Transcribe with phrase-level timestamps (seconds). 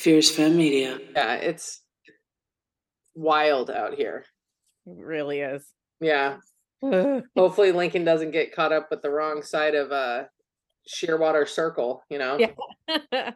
[0.00, 0.98] Fierce Femme Media.
[1.14, 1.82] Yeah, it's
[3.14, 4.24] wild out here.
[4.86, 5.66] It really is.
[6.00, 6.38] Yeah.
[7.36, 10.24] Hopefully Lincoln doesn't get caught up with the wrong side of uh
[10.88, 12.38] Shearwater Circle, you know?
[12.38, 13.32] Yeah.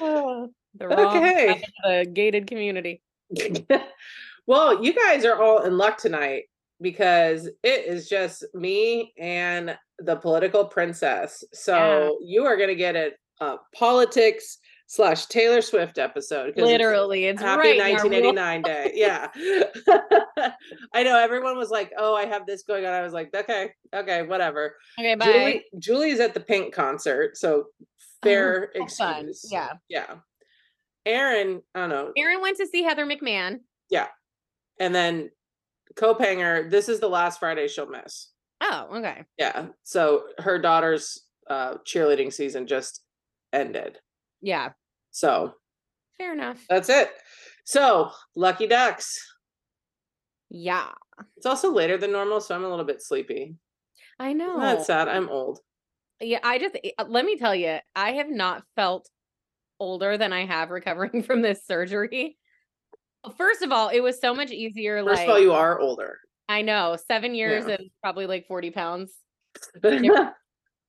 [0.00, 1.48] Oh, the wrong okay.
[1.48, 3.02] side of the gated community.
[4.46, 6.44] well, you guys are all in luck tonight
[6.80, 11.42] because it is just me and the political princess.
[11.52, 13.10] So you are gonna get a,
[13.40, 16.54] a politics slash Taylor Swift episode.
[16.56, 17.74] Literally, it's Happy right.
[17.76, 18.92] in our wheel- 1989 day.
[18.94, 19.28] Yeah.
[20.94, 22.92] I know everyone was like, oh, I have this going on.
[22.92, 24.74] I was like, okay, okay, whatever.
[24.98, 25.26] Okay, bye.
[25.26, 27.36] Julie, Julie's at the Pink concert.
[27.36, 27.66] So
[28.22, 29.28] fair Oh, fun.
[29.28, 29.48] excuse.
[29.52, 29.72] Yeah.
[29.88, 30.14] Yeah.
[31.06, 32.12] Aaron, I don't know.
[32.16, 33.60] Aaron went to see Heather McMahan.
[33.88, 34.08] Yeah,
[34.78, 35.30] and then
[35.96, 38.28] Copanger, this is the last Friday she'll miss.
[38.60, 39.24] Oh, okay.
[39.38, 39.68] Yeah.
[39.82, 43.02] So her daughter's uh cheerleading season just
[43.52, 43.98] ended.
[44.40, 44.70] Yeah.
[45.10, 45.54] So
[46.18, 46.64] Fair enough.
[46.68, 47.10] that's it.
[47.64, 49.18] So lucky ducks.
[50.50, 50.88] Yeah.
[51.36, 53.54] It's also later than normal, so I'm a little bit sleepy.
[54.18, 54.60] I know.
[54.62, 55.08] Isn't sad?
[55.08, 55.60] I'm old.
[56.20, 59.08] Yeah, I just uh, let me tell you, I have not felt
[59.78, 62.36] older than I have recovering from this surgery.
[63.36, 65.02] First of all, it was so much easier.
[65.04, 66.18] First like of all, you are older.
[66.48, 67.76] I know, seven years Yeah.
[67.78, 69.12] and probably like 40 pounds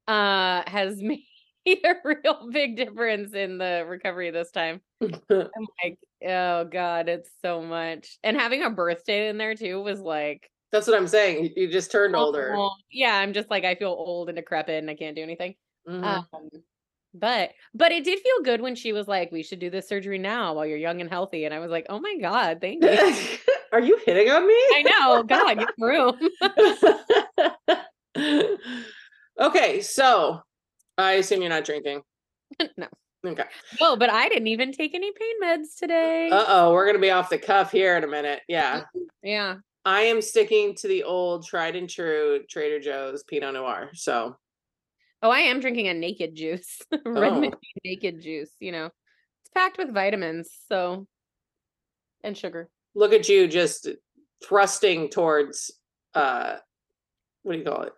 [0.08, 1.26] uh has made
[1.86, 4.82] a real big difference in the recovery this time.
[5.02, 8.18] I'm like, oh God, it's so much.
[8.24, 11.52] And having a birthday in there too was like That's what I'm saying.
[11.56, 12.56] You- just turned older.
[12.92, 15.56] Yeah, I'm just like I feel old and decrepit and I can't do anything.
[15.88, 16.04] Mhm.
[16.04, 16.50] Um,
[17.14, 20.18] but but it did feel good when she was like, "We should do this surgery
[20.18, 22.90] now while you're young and healthy," and I was like, "Oh my god, thank you."
[23.74, 24.54] Are you hitting on me?
[24.54, 26.18] I know, God, get room.
[29.40, 30.42] okay, so
[31.02, 32.02] I assume you're not drinking.
[32.78, 32.88] no,
[33.26, 33.44] Okay.
[33.80, 36.30] no, but I didn't even take any pain meds today.
[36.32, 38.42] Uh oh, we're gonna be off the cuff here in a minute.
[38.48, 38.84] Yeah.
[39.24, 43.90] yeah, I am sticking to the old tried and true Trader Joe's Pinot Noir.
[43.94, 44.36] So
[45.24, 47.52] oh, I am drinking a naked juice, red Oh.
[47.86, 48.52] Naked juice.
[48.60, 51.08] You know, it's packed with vitamins, so
[52.24, 52.70] and sugar.
[52.96, 53.88] look at you just
[54.44, 55.72] thrusting towards
[56.16, 56.56] uh
[57.44, 57.94] what do you call it?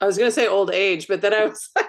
[0.00, 1.86] I was gonna say old age, but then I was like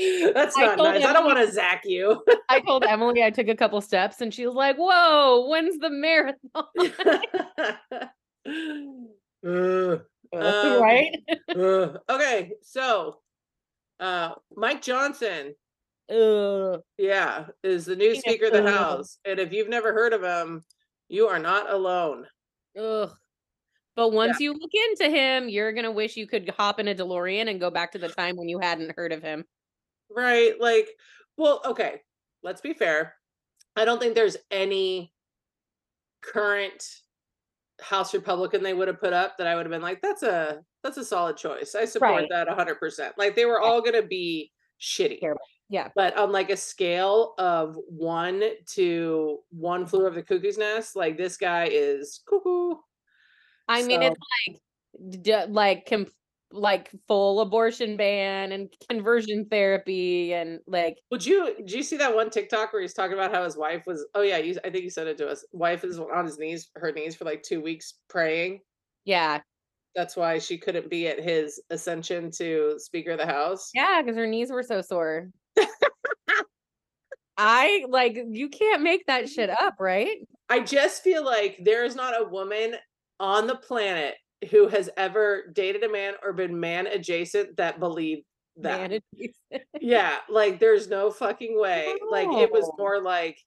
[0.34, 1.04] That's not nice.
[1.04, 2.22] I don't want to zack you.
[2.48, 5.90] I told Emily I took a couple steps, and she was like, "Whoa, when's the
[5.90, 6.64] marathon?"
[9.46, 10.02] Ugh.
[10.32, 11.10] Um, right?
[11.56, 11.98] Ugh.
[12.08, 13.18] okay, so
[13.98, 15.54] uh Mike Johnson,
[16.08, 18.70] yeah, is the new Speaker of the.
[18.70, 19.18] House.
[19.24, 20.62] And if you've never heard of him,
[21.08, 22.26] you are not alone.
[22.78, 23.10] Ugh.
[23.96, 27.50] But once you look into him, you're gonna wish you could hop in a DeLorean
[27.50, 29.44] and go back to the time when you hadn't heard of him.
[30.14, 30.52] Right?
[30.60, 30.88] Like,
[31.36, 32.02] well, okay,
[32.42, 33.14] let's be fair.
[33.76, 35.12] I don't think there's any
[36.22, 36.84] current
[37.80, 40.60] House Republican they would have put up that I would have been like, that's a
[40.82, 41.74] that's a solid choice.
[41.74, 42.28] I support Right.
[42.30, 43.14] that hundred percent.
[43.16, 45.20] Like they were all gonna be shitty.
[45.20, 45.40] Terrible.
[45.68, 45.88] Yeah.
[45.94, 48.42] But on like a scale of one
[48.72, 52.74] to one flew over the cuckoo's nest, like this guy is cuckoo.
[53.68, 54.16] I mean, it's
[54.48, 56.06] like d- like com-
[56.52, 62.14] like full abortion ban and conversion therapy and like Would you do you see that
[62.14, 64.82] one TikTok where he's talking about how his wife was oh yeah, you I think
[64.84, 65.44] you said it to us.
[65.52, 68.60] Wife is on his knees, her knees for like two weeks praying.
[69.04, 69.40] yeah,
[69.94, 73.70] That's why she couldn't be at his ascension to Speaker of the House.
[73.74, 75.30] yeah, because her knees were so sore.
[77.36, 80.18] I like you can't make that shit up, right?
[80.48, 82.74] I just feel like there is not a woman
[83.18, 84.16] on the planet
[84.50, 88.22] who has ever dated a man or been man adjacent that believed
[88.56, 88.90] that.
[89.80, 91.92] Yeah, like there's no fucking way.
[92.10, 93.38] Like it was more like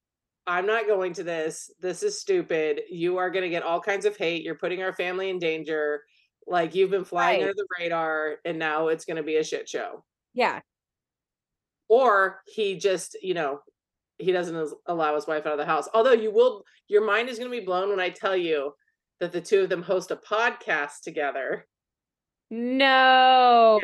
[0.46, 1.72] I'm not going to this.
[1.80, 2.82] This is stupid.
[2.90, 4.44] You are going to get all kinds of hate.
[4.44, 6.02] You're putting our family in danger.
[6.48, 7.50] Like you've been flying Right.
[7.50, 10.04] under the radar and now it's going to be a shit show.
[10.34, 10.60] yeah,
[11.88, 13.60] Or he just, you know,
[14.18, 15.88] he doesn't allow his wife out of the house.
[15.94, 18.74] Although you will your mind is going to be blown when I tell you
[19.20, 21.68] that the two of them host a podcast together.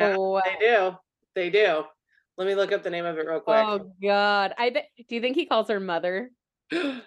[0.00, 0.40] no.
[0.44, 0.96] They do.
[1.34, 1.84] They do.
[2.36, 3.58] Let me look up the name of it real quick.
[3.58, 4.54] Oh God!
[4.56, 4.86] I bet.
[5.08, 6.30] Do you think he calls her mother?
[6.72, 7.02] oh.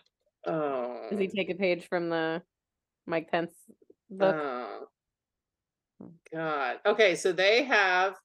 [1.09, 2.43] Does he take a page from the
[3.07, 3.51] Mike Pence
[4.09, 4.35] book?
[4.37, 4.87] Oh.
[6.31, 6.77] God.
[6.85, 8.15] Okay, so they have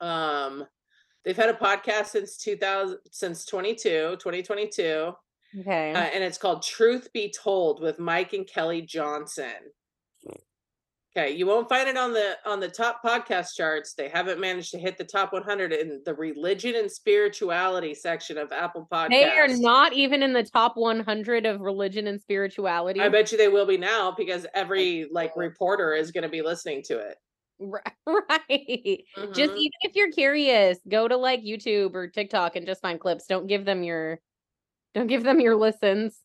[0.00, 0.66] um
[1.24, 5.12] they've had a podcast since 2000 since 22, 2022.
[5.60, 5.92] Okay.
[5.92, 9.72] Uh, and it's called Truth Be Told with Mike and Kelly Johnson.
[11.16, 13.94] Okay, you won't find it on the on the top podcast charts.
[13.94, 18.50] They haven't managed to hit the top 100 in the religion and spirituality section of
[18.50, 19.10] Apple Podcasts.
[19.10, 23.00] They are not even in the top 100 of religion and spirituality.
[23.00, 26.42] I bet you they will be now because every like reporter is going to be
[26.42, 27.16] listening to it.
[28.06, 29.04] Right.
[29.16, 29.32] Mm-hmm.
[29.32, 33.26] Just even if you're curious, go to like YouTube or TikTok and just find clips.
[33.26, 34.20] Don't give them your
[34.94, 36.20] don't give them your listens.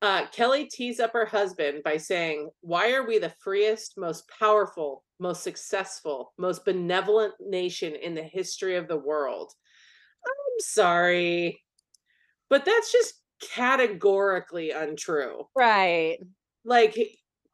[0.00, 5.04] Uh, Kelly tees up her husband by saying, Why are we the freest, most powerful,
[5.18, 9.52] most successful, most benevolent nation in the history of the world?
[10.24, 11.60] I'm sorry,
[12.48, 13.14] but that's just
[13.54, 15.44] categorically untrue.
[15.56, 16.18] Right.
[16.64, 16.96] Like,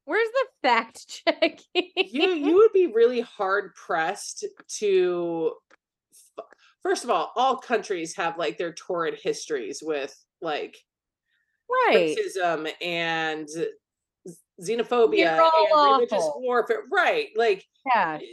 [0.04, 1.90] where's the fact checking?
[1.96, 4.44] you you would be really hard pressed
[4.78, 5.52] to
[6.84, 10.76] first of all all countries have like their torrid histories with like
[11.88, 12.16] right.
[12.16, 13.48] racism and
[14.62, 17.64] xenophobia and religious warfare right like
[17.94, 18.18] yeah.
[18.22, 18.26] Eh,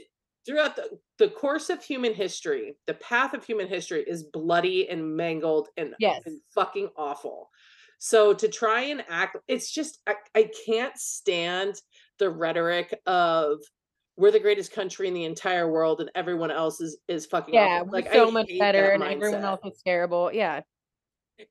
[0.46, 5.16] throughout the, the course of human history the path of human history is bloody and
[5.16, 6.22] mangled and, yes.
[6.26, 7.50] and fucking awful.
[8.00, 11.76] So to try and act it's just I, I can't stand
[12.20, 13.60] the rhetoric of
[14.18, 17.80] we're the greatest country in the entire world and everyone else is is fucking yeah
[17.82, 17.92] awful.
[17.92, 20.62] like so I much better and everyone else is terrible yeah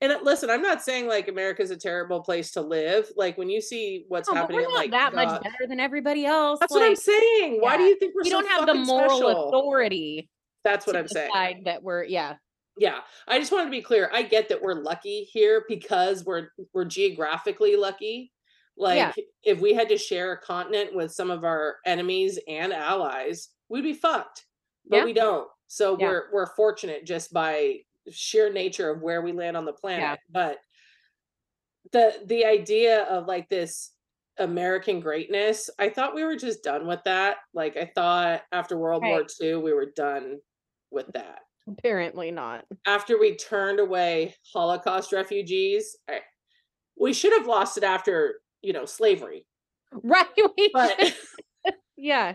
[0.01, 3.11] and uh, listen, I'm not saying like America's a terrible place to live.
[3.17, 6.25] Like when you see what's no, happening, we're not like that much better than everybody
[6.27, 6.61] else.
[6.61, 7.55] That's like, what I'm saying.
[7.55, 7.61] Yeah.
[7.61, 9.49] Why do you think we're we so don't have the moral special?
[9.49, 10.31] authority?
[10.65, 11.63] That's what I'm saying.
[11.65, 12.37] That we're yeah.
[12.79, 14.11] Yeah, I just wanted to be clear.
[14.13, 18.33] I get that we're lucky here because we're we're geographically lucky.
[18.81, 19.13] Like yeah.
[19.43, 23.83] if we had to share a continent with some of our enemies and allies, we'd
[23.83, 24.47] be fucked.
[24.89, 25.05] But yeah.
[25.05, 25.47] we don't.
[25.69, 26.09] So yeah.
[26.09, 27.77] we're we're fortunate just by
[28.11, 30.19] sheer nature of where we land on the planet.
[30.31, 30.59] But
[31.93, 33.93] the the idea of like this
[34.39, 37.37] American greatness, I thought we were just done with that.
[37.53, 39.11] Like I thought after World right.
[39.11, 40.39] War II, we were done
[40.91, 41.41] with that.
[41.69, 42.65] Apparently not.
[42.87, 46.21] After we turned away Holocaust refugees, I,
[46.99, 49.47] we should have lost it after, you know, slavery.
[50.05, 50.29] Right.
[50.73, 51.15] But
[51.97, 52.35] yeah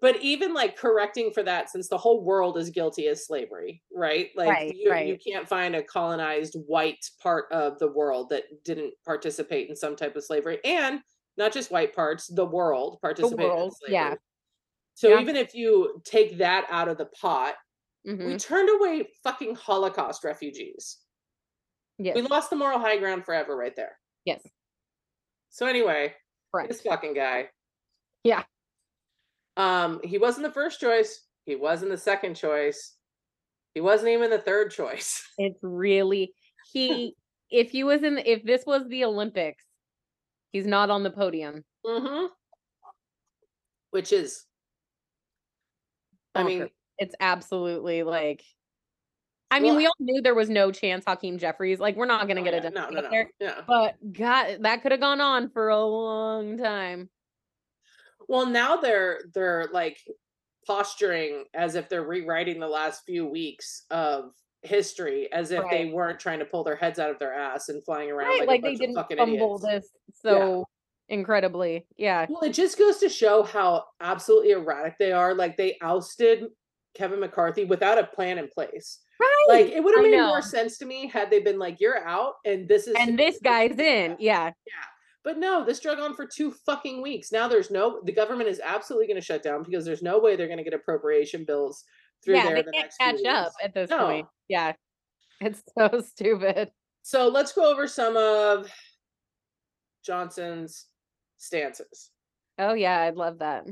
[0.00, 4.28] but even like correcting for that since the whole world is guilty of slavery right
[4.36, 5.08] like right, you, right.
[5.08, 9.96] you can't find a colonized white part of the world that didn't participate in some
[9.96, 11.00] type of slavery and
[11.36, 14.14] not just white parts the world participated the world, yeah
[14.94, 15.20] so yeah.
[15.20, 17.54] even if you take that out of the pot
[18.06, 18.26] mm-hmm.
[18.26, 20.98] we turned away fucking holocaust refugees
[21.98, 22.14] yes.
[22.14, 24.40] we lost the moral high ground forever right there yes
[25.58, 26.14] so anyway
[26.52, 26.70] Correct.
[26.70, 27.48] this fucking guy
[28.22, 28.44] yeah
[29.58, 31.24] um, he wasn't the first choice.
[31.44, 32.94] He wasn't the second choice.
[33.74, 35.22] He wasn't even the third choice.
[35.38, 36.32] It's really
[36.72, 37.14] he.
[37.50, 39.64] if he was in, if this was the Olympics,
[40.52, 41.64] he's not on the podium.
[41.84, 42.26] Mm-hmm.
[43.90, 44.44] Which is,
[46.34, 46.68] I mean,
[46.98, 48.42] it's absolutely like.
[49.50, 51.80] I mean, well, we all knew there was no chance Hakeem Jeffries.
[51.80, 53.24] Like, we're not going to oh, get yeah, it no, no, no.
[53.40, 53.60] Yeah.
[53.66, 57.08] But God, that could have gone on for a long time.
[58.28, 59.98] Well, now they're they're like
[60.66, 65.70] posturing as if they're rewriting the last few weeks of history as if right.
[65.70, 68.40] they weren't trying to pull their heads out of their ass and flying around right,
[68.40, 69.62] like, like they didn't fumble idiots.
[69.62, 69.90] this
[70.22, 70.66] so
[71.08, 71.16] yeah.
[71.16, 71.86] incredibly.
[71.96, 72.26] Yeah.
[72.28, 75.34] Well, it just goes to show how absolutely erratic they are.
[75.34, 76.48] Like they ousted
[76.94, 78.98] Kevin McCarthy without a plan in place.
[79.20, 79.46] Right.
[79.48, 82.34] Like it would have made more sense to me had they been like, "You're out,
[82.44, 84.46] and this is and this guy's in." Yeah.
[84.46, 84.84] Yeah.
[85.24, 87.32] But no, this drug on for two fucking weeks.
[87.32, 90.36] Now there's no the government is absolutely going to shut down because there's no way
[90.36, 91.84] they're going to get appropriation bills
[92.24, 92.54] through yeah, there.
[92.56, 94.06] They the can't catch up at this no.
[94.06, 94.26] point.
[94.48, 94.72] Yeah,
[95.40, 96.70] it's so stupid.
[97.02, 98.70] So let's go over some of
[100.04, 100.86] Johnson's
[101.38, 102.10] stances.
[102.58, 103.66] Oh yeah, I'd love that.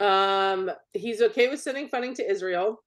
[0.00, 2.82] Um, he's okay with sending funding to Israel.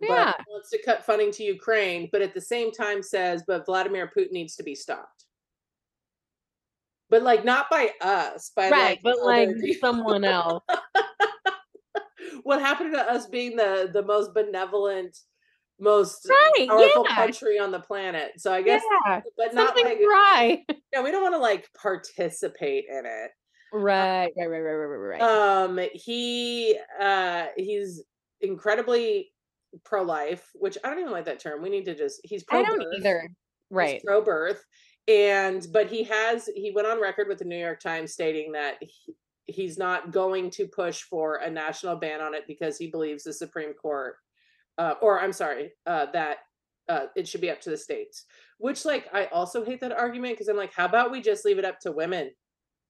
[0.00, 4.10] Yeah, wants to cut funding to Ukraine, but at the same time says, but Vladimir
[4.16, 5.18] Putin needs to be stopped
[7.10, 9.48] but like not by us, by right, like but like
[9.80, 10.62] someone else.
[12.42, 15.16] what happened to us being the the most benevolent,
[15.80, 17.14] most right, powerful yeah.
[17.14, 18.32] country on the planet?
[18.36, 19.20] So I guess, yeah.
[19.36, 20.64] but not Something like right.
[20.92, 23.30] Yeah, we don't want to like participate in it.
[23.72, 25.22] Right, right, right, right, right, right.
[25.22, 28.02] Um, he uh he's
[28.40, 29.30] incredibly
[29.84, 31.62] pro-life, which I don't even like that term.
[31.62, 32.60] We need to just he's pro.
[32.60, 33.28] I don't either.
[33.70, 34.64] Right, pro-birth,
[35.08, 38.76] and but he has he went on record with the New York Times stating that
[38.80, 43.24] he, he's not going to push for a national ban on it because he believes
[43.24, 44.16] the Supreme Court,
[44.78, 46.38] uh, or I'm sorry, uh, that
[46.88, 48.24] uh, it should be up to the states.
[48.56, 51.58] Which, like, I also hate that argument because I'm like, how about we just leave
[51.58, 52.30] it up to women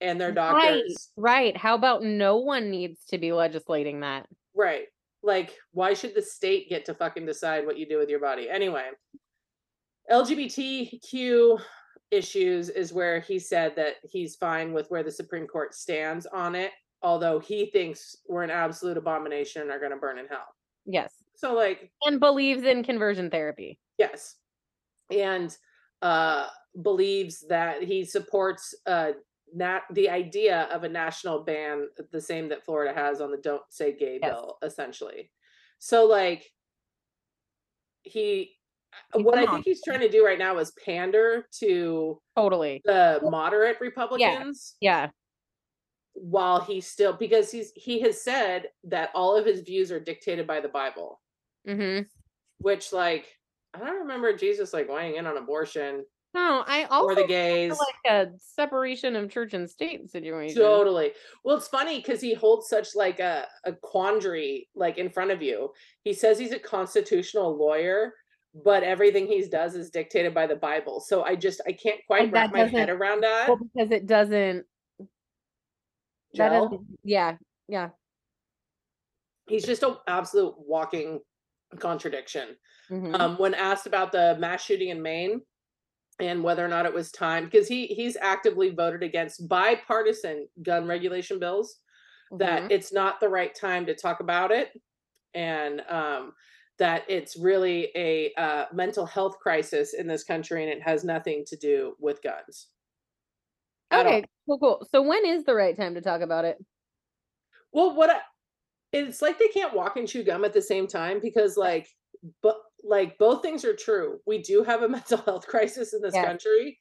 [0.01, 1.11] and their Right, doctors.
[1.17, 1.57] right.
[1.57, 4.27] How about no one needs to be legislating that?
[4.55, 4.87] Right.
[5.23, 8.49] Like, why should the state get to fucking decide what you do with your body?
[8.49, 8.89] Anyway,
[10.11, 11.61] LGBTQ
[12.11, 16.55] issues is where he said that he's fine with where the Supreme Court stands on
[16.55, 16.71] it,
[17.03, 20.47] although he thinks we're an absolute abomination and are going to burn in hell.
[20.87, 21.13] Yes.
[21.35, 23.79] So, like, And believes in conversion therapy.
[23.99, 24.37] yes.
[25.11, 25.57] And
[26.03, 26.47] uh
[26.83, 29.13] believes that he supports uh
[29.55, 33.63] nat the idea of a national ban the same that Florida has on the don't
[33.71, 34.31] say gay Yes.
[34.31, 35.31] bill essentially.
[35.79, 36.45] So like
[38.03, 38.55] he
[39.15, 42.81] He's what I think he's trying to do right now is pander to Totally.
[42.85, 45.11] the moderate Republicans Yeah.
[46.15, 50.47] while he still because he's he has said that all of his views are dictated
[50.47, 51.21] by the Bible,
[51.69, 52.05] Mm-hmm.
[52.61, 53.27] which like
[53.75, 57.71] I don't remember Jesus like weighing in on abortion No, I also or the gays.
[57.79, 60.57] like a separation of church and state situation.
[60.61, 61.13] Totally.
[61.43, 65.41] Well, it's funny because he holds such like a, a quandary like in front of
[65.43, 65.71] you.
[66.05, 68.13] He says he's a constitutional lawyer,
[68.65, 71.01] but everything he does is dictated by the Bible.
[71.01, 73.49] So I just I can't quite And wrap my head around that.
[73.49, 74.67] Well, because it doesn't.
[74.99, 76.65] That Gel.
[76.65, 76.87] doesn't.
[77.05, 77.37] Yeah.
[77.69, 77.89] Yeah.
[79.49, 81.21] He's just an absolute walking
[81.79, 82.57] contradiction.
[82.91, 83.19] mhm.
[83.19, 85.41] Um, when asked about the mass shooting in Maine
[86.21, 90.87] and whether or not it was time, because he he's actively voted against bipartisan gun
[90.87, 91.81] regulation bills.
[92.33, 92.71] that Mhm.
[92.71, 94.81] it's not the right time to talk about it
[95.35, 96.35] and um,
[96.79, 101.45] that it's really a uh, mental health crisis in this country and it has nothing
[101.47, 102.69] to do with guns.
[103.93, 104.25] Okay.
[104.47, 104.59] Cool.
[104.59, 104.87] Cool.
[104.91, 106.59] So when is the right time to talk about it?
[107.73, 108.21] well what I,
[108.93, 111.89] it's like they can't walk and chew gum at the same time because like
[112.43, 116.15] but like both things are true we do have a mental health crisis in this
[116.15, 116.25] Yes.
[116.25, 116.79] country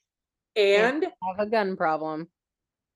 [0.55, 2.27] and Have a gun problem.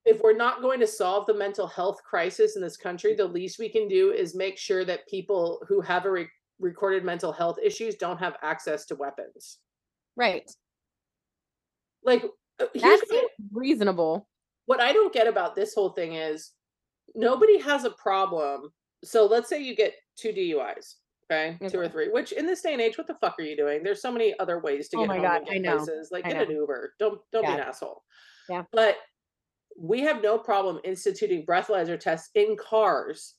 [0.04, 3.60] if we're not going to solve the mental health crisis in this country, the least
[3.60, 6.28] we can do is make sure that people who have a re-
[6.58, 9.58] recorded mental health issues don't have access to weapons.
[10.16, 10.50] Right.
[12.02, 12.24] Like,
[12.58, 13.12] uh, here's That's
[13.52, 14.26] reasonable.
[14.66, 16.50] what I don't get about this whole thing is
[17.14, 18.72] nobody has a problem.
[19.04, 20.94] So let's say you get two DUIs,
[21.30, 22.08] okay, two or three.
[22.08, 23.82] Which in this day and age, what the fuck are you doing?
[23.82, 25.76] There's so many other ways to Oh get my home God, and get I know,
[25.76, 26.10] places.
[26.12, 26.50] Like, I get an know.
[26.50, 26.94] Uber.
[26.98, 27.54] Don't don't be Yeah.
[27.54, 28.02] an asshole.
[28.48, 28.64] Yeah.
[28.72, 28.98] But
[29.78, 33.36] we have no problem instituting breathalyzer tests in cars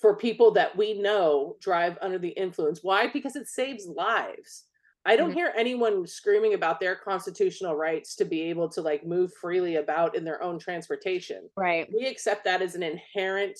[0.00, 2.80] for people that we know drive under the influence.
[2.82, 3.08] Why?
[3.08, 4.66] Because it saves lives.
[5.04, 5.34] I don't Mhm.
[5.34, 10.16] hear anyone screaming about their constitutional rights to be able to like move freely about
[10.16, 11.50] in their own transportation.
[11.56, 11.92] Right.
[11.92, 13.58] We accept that as an inherent,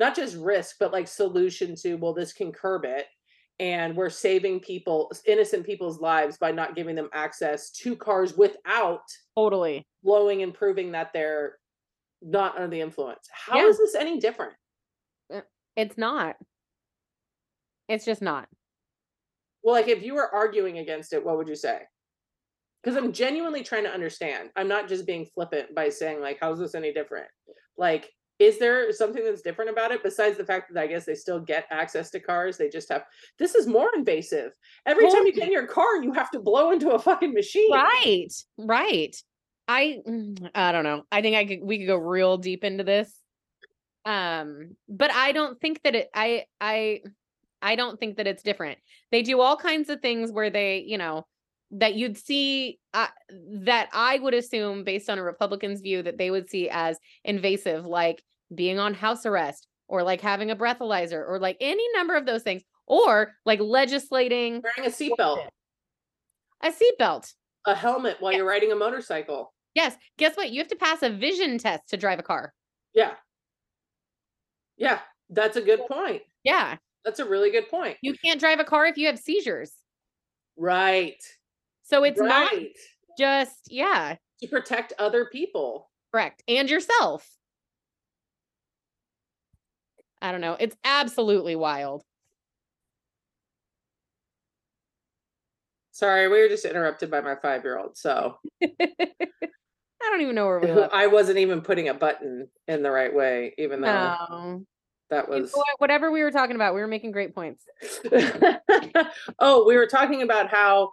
[0.00, 3.06] not just risk, but like solution to, well, this can curb it.
[3.60, 9.02] And we're saving people, innocent people's lives by not giving them access to cars without
[9.36, 9.86] Totally.
[10.02, 11.58] blowing and proving that they're
[12.22, 13.28] not under the influence.
[13.30, 13.66] How Yeah.
[13.66, 14.54] is this any different?
[15.32, 15.42] Uh,
[15.76, 16.36] it's not.
[17.88, 18.48] It's just not.
[19.62, 21.82] Well, like if you were arguing against it, what would you say?
[22.82, 24.50] Because I'm genuinely trying to understand.
[24.56, 27.28] I'm not just being flippant by saying like, how's this any different?
[27.76, 28.10] Like,
[28.40, 31.38] is there something that's different about it besides the fact that I guess they still
[31.38, 32.56] get access to cars?
[32.56, 33.04] They just have
[33.38, 34.52] this is more invasive.
[34.86, 37.70] Every time you get in your car, you have to blow into a fucking machine.
[37.70, 38.32] Right.
[38.56, 39.14] Right.
[39.68, 39.98] I
[40.54, 41.04] I don't know.
[41.12, 43.14] I think I could we could go real deep into this.
[44.06, 47.02] Um, but I don't think that it I I
[47.60, 48.78] I don't think that it's different.
[49.12, 51.26] They do all kinds of things where they, you know,
[51.72, 53.08] that you'd see uh,
[53.64, 57.84] that I would assume based on a Republican's view that they would see as invasive
[57.84, 58.22] like
[58.54, 62.42] being on house arrest or like having a breathalyzer or like any number of those
[62.42, 65.46] things or like legislating Wearing a seatbelt,
[66.62, 67.32] a seatbelt.
[67.66, 68.38] a helmet while Yeah.
[68.38, 69.52] you're riding a motorcycle.
[69.74, 69.96] Yes.
[70.18, 70.50] Guess what?
[70.50, 72.52] You have to pass a vision test to drive a car.
[72.92, 73.12] Yeah.
[74.76, 76.22] Yeah, that's a good point.
[76.44, 76.76] Yeah.
[77.04, 77.96] That's a really good point.
[78.02, 79.72] You can't drive a car if you have seizures.
[80.56, 81.22] Right.
[81.82, 82.52] So it's not
[83.18, 85.90] just, yeah, to protect other people.
[86.12, 86.42] correct.
[86.48, 87.28] And yourself.
[90.22, 90.56] I don't know.
[90.58, 92.02] It's absolutely wild.
[95.92, 97.96] Sorry, we were just interrupted by my five year old.
[97.96, 100.70] So I don't even know where we.
[100.70, 104.64] I wasn't even putting a button in the right way, even though
[105.10, 105.54] that was.
[105.78, 107.64] Whatever we were talking about, we were making great points.
[109.38, 110.92] oh, we were talking about how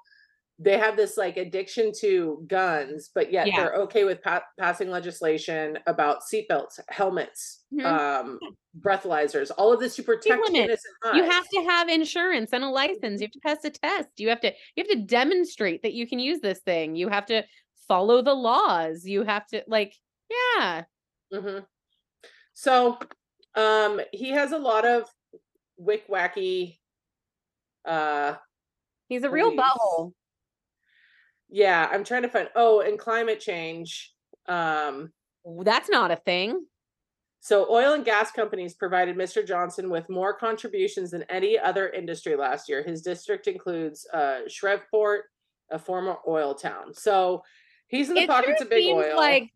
[0.59, 3.55] they have this like addiction to guns, but yet Yeah.
[3.57, 7.85] they're okay with pa- passing legislation about seatbelts, helmets, Mhm.
[7.85, 8.39] um,
[8.79, 13.21] breathalyzers, all of this to protect innocent You have to have insurance and a license.
[13.21, 14.09] You have to pass a test.
[14.17, 16.95] You have to you have to demonstrate that you can use this thing.
[16.95, 17.43] You have to
[17.87, 19.05] follow the laws.
[19.05, 19.93] You have to like
[20.57, 20.83] Yeah.
[21.31, 21.59] hmm
[22.53, 22.97] So,
[23.55, 25.09] um, he has a lot of
[25.77, 26.79] wick wacky.
[27.85, 28.35] Uh,
[29.09, 30.13] He's a real butthole.
[31.49, 32.49] Yeah, I'm trying to find.
[32.55, 34.13] Oh, and climate change.
[34.47, 35.11] Um,
[35.63, 36.65] That's not a thing.
[37.39, 39.45] so oil and gas companies provided Mr.
[39.45, 42.83] Johnson with more contributions than any other industry last year.
[42.83, 45.23] His district includes uh, Shreveport,
[45.71, 46.93] a former oil town.
[46.93, 47.43] So
[47.87, 49.15] he's in the It pockets sure of big oil.
[49.15, 49.49] like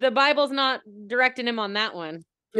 [0.00, 2.24] the Bible's not directing him on that one.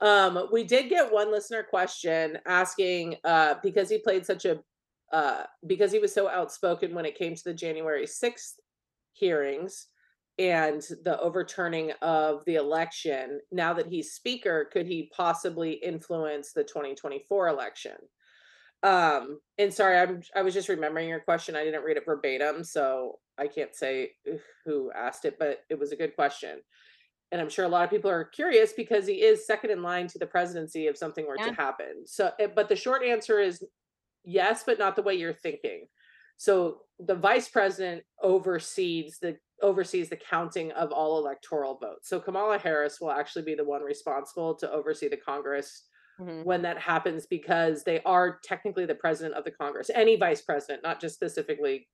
[0.00, 4.58] um, we did get one listener question asking uh, because he played such a
[5.12, 8.60] uh, because he was so outspoken when it came to the January 6th
[9.12, 9.88] hearings
[10.38, 13.40] and the overturning of the election.
[13.50, 17.96] Now that he's speaker, could he possibly influence the 2024 election?
[18.82, 21.56] Um, and sorry, I'm I was just remembering your question.
[21.56, 24.12] I didn't read it verbatim, so I can't say
[24.64, 26.60] who asked it, but it was a good question.
[27.32, 30.06] And I'm sure a lot of people are curious because he is second in line
[30.08, 31.44] to the presidency if something were Yeah.
[31.44, 32.06] to happen.
[32.06, 33.62] So, eh, but the short answer is
[34.24, 35.86] yes, but not the way you're thinking.
[36.36, 42.08] So the vice president oversees the oversees the counting of all electoral votes.
[42.08, 46.44] So Kamala Harris will actually be the one responsible to oversee the Congress Mhm.
[46.44, 50.82] when that happens because they are technically the president of the Congress, any vice president,
[50.84, 51.88] not just specifically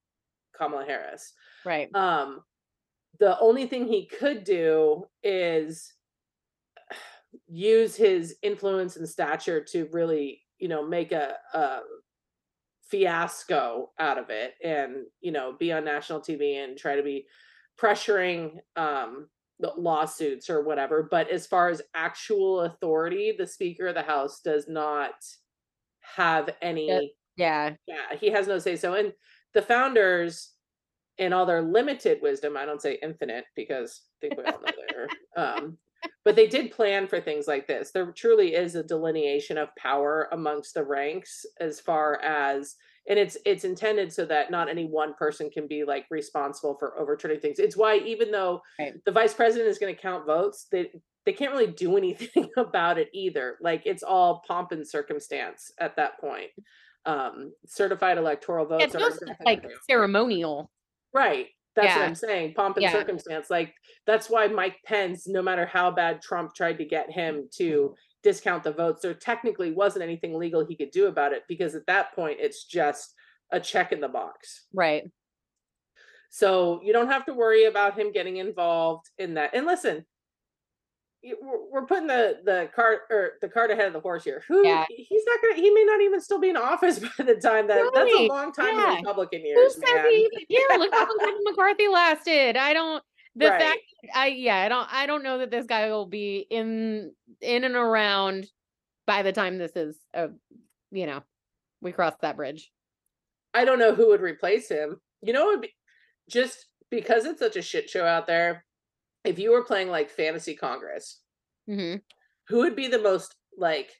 [0.56, 1.32] Kamala Harris.
[1.64, 1.94] Right.
[1.94, 2.44] Um,
[3.20, 5.94] the only thing he could do is
[7.46, 11.80] use his influence and stature to really, you know, make a, a
[12.86, 17.26] fiasco out of it and, you know, be on national TV and try to be
[17.78, 19.28] pressuring um
[19.60, 21.02] the lawsuits or whatever.
[21.04, 25.14] But as far as actual authority, the Speaker of the House does not
[26.00, 27.76] have any Yeah.
[27.86, 28.94] yeah, he has no say so.
[28.94, 29.14] And
[29.54, 30.52] the founders,
[31.18, 34.72] in all their limited wisdom, I don't say infinite because I think we all know
[34.90, 35.78] they're, um,
[36.24, 37.90] but they did plan for things like this.
[37.90, 43.36] There truly is a delineation of power amongst the ranks as far as and it's
[43.44, 47.58] it's intended so that not any one person can be like responsible for overturning things.
[47.58, 48.94] It's why even though Right.
[49.04, 50.90] the vice president is going to count votes, they
[51.26, 53.58] they can't really do anything about it either.
[53.60, 56.50] Like it's all pomp and circumstance at that point.
[57.06, 59.10] Um, certified electoral votes It's are
[59.44, 60.70] like ceremonial.
[61.12, 61.48] right.
[61.76, 62.54] That's what I'm saying.
[62.54, 62.92] Pomp and Yeah.
[62.92, 63.50] circumstance.
[63.50, 63.74] Like
[64.06, 67.94] that's why Mike Pence, no matter how bad Trump tried to get him to mm-hmm.
[68.22, 71.86] discount the votes, there technically wasn't anything legal he could do about it because at
[71.86, 73.14] that point it's just
[73.50, 74.66] a check in the box.
[74.72, 75.10] Right.
[76.30, 79.54] So you don't have to worry about him getting involved in that.
[79.54, 80.04] And listen,
[81.40, 84.42] we're we're putting the the cart or the cart ahead of the horse here.
[84.48, 84.84] Who Yeah.
[84.90, 87.90] he's not gonna he may not even still be in office by the time that
[87.94, 88.90] that's a long time yeah.
[88.92, 90.06] in Republican Who years, says man.
[90.10, 92.56] he even- yeah, look how long McCarthy lasted.
[92.56, 93.02] I don't
[93.36, 93.60] the Right.
[93.60, 93.80] fact
[94.14, 97.74] I yeah, I don't I don't know that this guy will be in in and
[97.74, 98.46] around
[99.06, 100.28] by the time this is uh
[100.90, 101.22] you know,
[101.80, 102.70] we cross that bridge.
[103.52, 105.00] I don't know who would replace him.
[105.22, 105.72] You know, be,
[106.28, 108.63] just because it's such a shit show out there.
[109.24, 111.20] If you were playing like Fantasy Congress,
[111.66, 111.96] hmm
[112.48, 113.90] who would be the most like?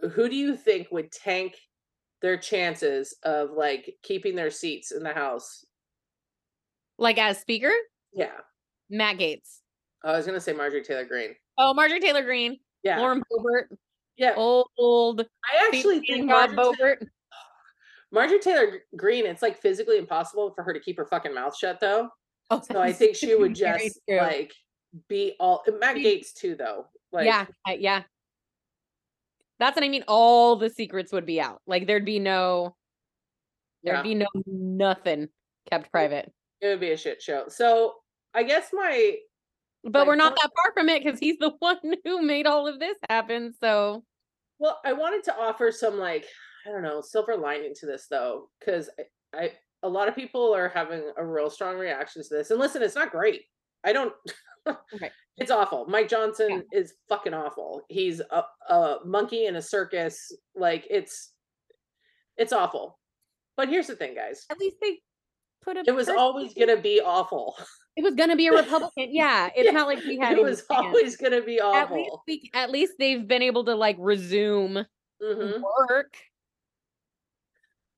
[0.00, 1.56] who- Who do you think would tank
[2.20, 5.64] their chances of like keeping their seats in the House?
[6.98, 7.72] Like as speaker,
[8.12, 8.38] Yeah,
[8.88, 9.58] Matt Gaetz.
[10.04, 11.34] I was gonna say Marjorie Taylor Greene.
[11.58, 12.58] Oh, Marjorie Taylor Greene.
[12.84, 13.76] Yeah, Lauren Boebert,
[14.16, 14.34] yeah.
[14.36, 17.06] old old I actually think Marjorie, Boebert.
[18.12, 19.26] Marjorie Taylor Greene.
[19.26, 22.08] It's like physically impossible for her to keep her fucking mouth shut, though.
[22.52, 24.18] Oh, So I think she would just true.
[24.18, 24.52] like
[25.08, 26.86] be all Matt Gaetz too, though.
[27.12, 27.46] Like, yeah,
[27.78, 28.02] yeah.
[29.58, 30.04] That's what I mean.
[30.08, 31.60] All the secrets would be out.
[31.66, 32.74] Like there'd be no,
[33.84, 34.02] there'd Yeah.
[34.02, 35.28] be no nothing
[35.70, 36.32] kept private.
[36.60, 37.44] it would be a shit show.
[37.48, 37.94] So
[38.34, 39.16] I guess my
[39.84, 42.66] But Like, we're not that far from it because he's the one who made all
[42.66, 43.52] of this happen.
[43.60, 44.04] So
[44.58, 46.26] well, I wanted to offer some like
[46.66, 48.88] I don't know silver lining to this though, because
[49.34, 49.52] I, I
[49.82, 52.50] a lot of people are having a real strong reaction to this.
[52.50, 53.42] And listen, it's not great.
[53.84, 54.12] I don't.
[55.00, 55.10] Right.
[55.38, 55.86] It's awful.
[55.86, 57.82] Mike Johnson is fucking awful.
[57.88, 60.30] He's a, a monkey in a circus.
[60.54, 61.32] Like it's,
[62.36, 63.00] it's awful.
[63.56, 64.46] But here's the thing, guys.
[64.50, 65.00] at least they
[65.64, 65.82] put a.
[65.84, 67.56] It was always gonna be awful.
[67.96, 69.08] It was gonna be a Republican.
[69.12, 70.38] Yeah, it's Yeah, not like we had.
[70.38, 72.22] It was always gonna be At least awful.
[72.28, 74.86] we, at least they've been able to like resume
[75.22, 75.60] Mhm.
[75.88, 76.14] work.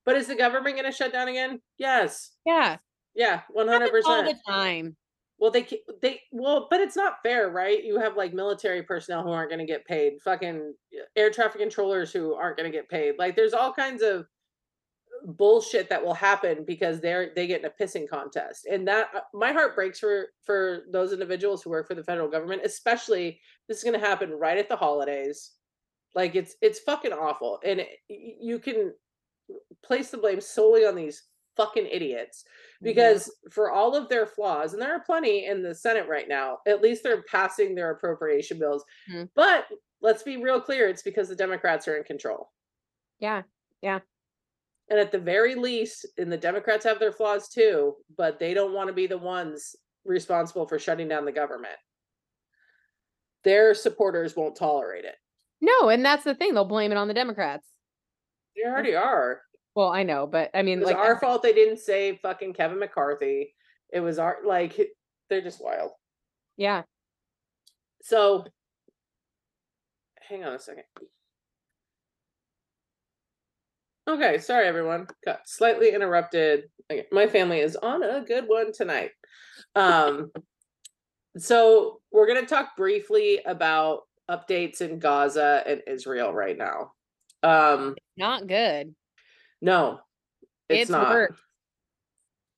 [0.05, 1.61] But is the government going to shut down again?
[1.79, 2.33] Yes.
[2.45, 2.77] Yeah,
[3.15, 4.03] Yeah, 100%.
[4.05, 4.97] all the time.
[5.39, 5.67] Well, they
[6.01, 7.83] they well, but it's not fair, right?
[7.83, 10.75] You have like military personnel who aren't going to get paid, fucking
[11.17, 13.17] air traffic controllers who aren't going to get paid.
[13.19, 14.27] Like, there's all kinds of
[15.27, 19.21] bullshit that will happen because they're they get in a pissing contest and that uh,
[19.33, 23.79] my heart breaks for for those individuals who work for the federal government especially this
[23.79, 25.53] is going to happen right at the holidays
[26.15, 28.93] like it's it's fucking awful and it, you can
[29.85, 31.25] place the blame solely on these
[31.57, 32.45] fucking idiots
[32.83, 33.51] because mm-hmm.
[33.51, 36.83] for all of their flaws and there are plenty in the senate right now at
[36.83, 39.25] least they're passing their appropriation bills mm-hmm.
[39.37, 39.67] but
[40.03, 42.51] let's be real clear it's because the democrats are in control
[43.21, 43.43] yeah
[43.83, 44.01] yeah
[44.91, 48.75] and at the very least, and the Democrats have their flaws too, but they don't
[48.75, 51.77] want to be the ones responsible for shutting down the government.
[53.45, 55.17] Their supporters won't tolerate it.
[55.61, 56.53] No, and that's the thing.
[56.53, 57.67] They'll blame it on the Democrats.
[58.57, 59.41] They already are.
[59.75, 62.55] Well, I know, but I mean, it was like our fault they didn't say fucking
[62.55, 63.55] Kevin McCarthy.
[63.93, 64.81] It was our like
[65.29, 65.91] they're just wild.
[66.57, 66.83] Yeah.
[68.03, 68.45] So,
[70.29, 70.85] hang on a second.
[74.07, 75.07] Okay, sorry everyone.
[75.25, 76.65] Got slightly interrupted.
[77.11, 79.11] My family is on a good one tonight.
[79.75, 80.31] Um
[81.37, 86.93] so we're going to talk briefly about updates in Gaza and Israel right now.
[87.45, 88.95] Um not good.
[89.61, 90.01] No.
[90.69, 91.11] It's, it's not.
[91.11, 91.39] Worse.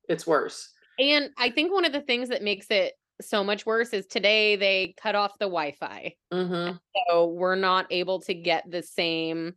[0.09, 0.72] It's worse.
[0.99, 4.57] And I think one of the things that makes it so much worse is today
[4.57, 6.14] they cut off the Wi-Fi.
[6.33, 6.77] Mm-hmm.
[7.09, 9.55] So we're not able to get the same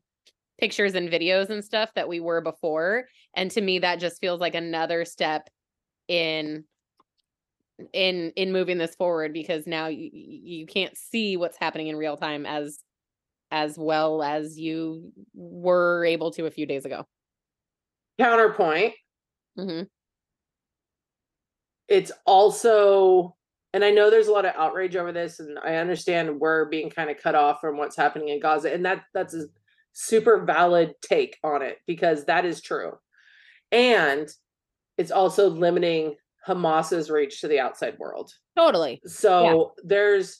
[0.59, 4.41] pictures and videos and stuff that we were before and to me that just feels
[4.41, 5.49] like another step
[6.07, 6.65] in
[7.93, 12.17] in in moving this forward because now you you can't see what's happening in real
[12.17, 12.79] time as
[13.51, 17.05] as well as you were able to a few days ago
[18.19, 18.93] counterpoint
[19.57, 19.83] mm-hmm.
[21.87, 23.35] it's also
[23.73, 26.89] and i know there's a lot of outrage over this and i understand we're being
[26.89, 29.45] kind of cut off from what's happening in gaza and that that's a
[29.93, 32.93] super valid take on it because that is true.
[33.71, 34.27] And
[34.97, 36.15] it's also limiting
[36.47, 38.31] Hamas's reach to the outside world.
[38.57, 39.01] Totally.
[39.05, 39.83] So yeah.
[39.83, 40.39] there's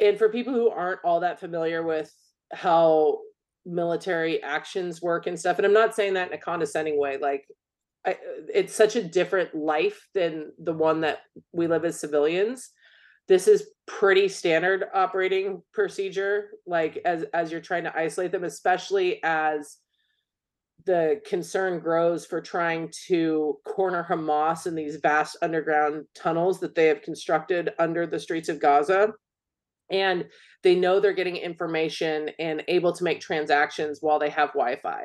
[0.00, 2.12] and for people who aren't all that familiar with
[2.52, 3.18] how
[3.66, 7.46] military actions work and stuff and I'm not saying that in a condescending way like
[8.06, 8.18] I,
[8.52, 11.20] it's such a different life than the one that
[11.52, 12.70] we live as civilians
[13.26, 19.22] this is pretty standard operating procedure like as as you're trying to isolate them especially
[19.22, 19.78] as
[20.86, 26.86] the concern grows for trying to corner Hamas in these vast underground tunnels that they
[26.86, 29.12] have constructed under the streets of Gaza.
[29.90, 30.26] And
[30.62, 35.04] they know they're getting information and able to make transactions while they have Wi Fi.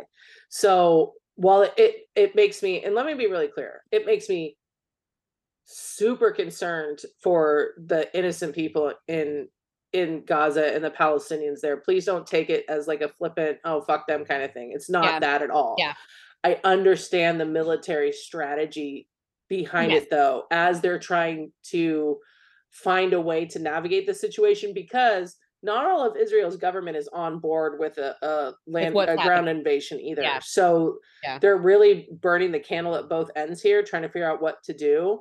[0.49, 4.57] So while it, it makes me, and let me be really clear, it makes me
[5.65, 9.47] super concerned for the innocent people in
[9.91, 11.77] in Gaza and the Palestinians there.
[11.77, 14.71] Please don't take it as like a flippant, oh fuck them kind of thing.
[14.73, 15.19] It's not yeah.
[15.19, 15.75] that at all.
[15.77, 15.93] Yeah.
[16.43, 19.07] I understand the military strategy
[19.47, 20.03] behind yes.
[20.03, 22.17] it though, as they're trying to
[22.71, 27.39] find a way to navigate the situation because not all of Israel's government is on
[27.39, 30.21] board with a, a land a ground invasion either.
[30.21, 30.39] Yeah.
[30.41, 31.37] So yeah.
[31.39, 34.73] they're really burning the candle at both ends here, trying to figure out what to
[34.73, 35.19] do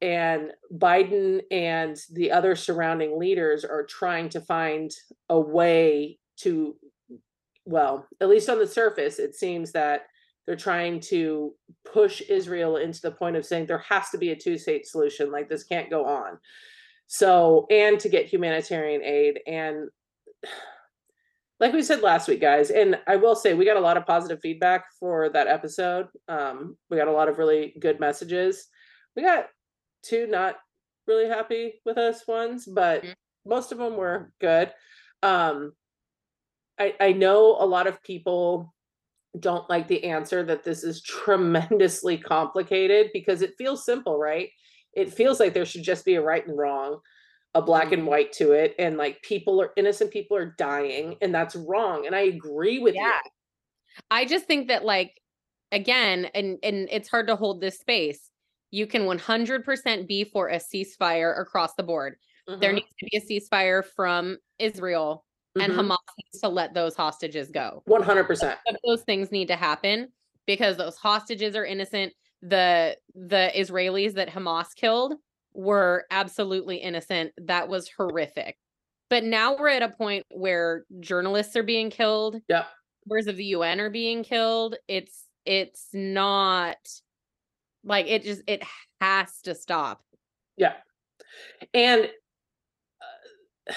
[0.00, 4.90] and Biden and the other surrounding leaders are trying to find
[5.28, 6.76] a way to,
[7.64, 10.02] well, at least on the surface, it seems that
[10.46, 11.52] they're trying to
[11.84, 15.32] push Israel into the point of saying there has to be a two state solution,
[15.32, 16.38] like this can't go on.
[17.08, 19.40] So, and to get humanitarian aid.
[19.46, 19.88] And
[21.60, 24.06] like we said last week, guys, and I will say we got a lot of
[24.06, 26.06] positive feedback for that episode.
[26.28, 28.66] Um, we got a lot of really good messages.
[29.16, 29.46] We got
[30.04, 30.56] two not
[31.08, 33.12] really happy with us ones, but mm-hmm.
[33.46, 34.72] most of them were good.
[35.22, 35.72] Um,
[36.78, 38.72] I, I know a lot of people
[39.40, 44.50] don't like the answer that this is tremendously complicated because it feels simple, right?
[44.98, 47.00] It feels like there should just be a right and wrong,
[47.54, 47.94] a black mm-hmm.
[47.94, 52.06] and white to it, and like people are innocent people are dying, and that's wrong.
[52.06, 53.18] And I agree with yeah.
[53.24, 53.30] you.
[54.10, 55.12] I just think that like
[55.72, 58.30] again, and and it's hard to hold this space
[58.70, 62.16] you can 100% be for a ceasefire across the board.
[62.48, 62.60] Mm-hmm.
[62.60, 65.24] There needs to be a ceasefire from Israel
[65.56, 65.70] mm-hmm.
[65.70, 67.82] and Hamas needs to let those hostages go.
[67.88, 68.56] 100%.
[68.86, 70.08] Those things need to happen
[70.46, 72.12] because those hostages are innocent.
[72.42, 75.14] The the Israelis that Hamas killed
[75.52, 77.32] were absolutely innocent.
[77.38, 78.56] That was horrific.
[79.10, 82.36] But now we're at a point where journalists are being killed.
[82.48, 82.64] Yeah.
[83.06, 84.76] Members of the UN are being killed.
[84.86, 86.76] It's it's not
[87.84, 88.62] like it just it
[89.00, 90.02] has to stop.
[90.56, 90.74] Yeah.
[91.72, 92.10] And
[93.70, 93.74] uh,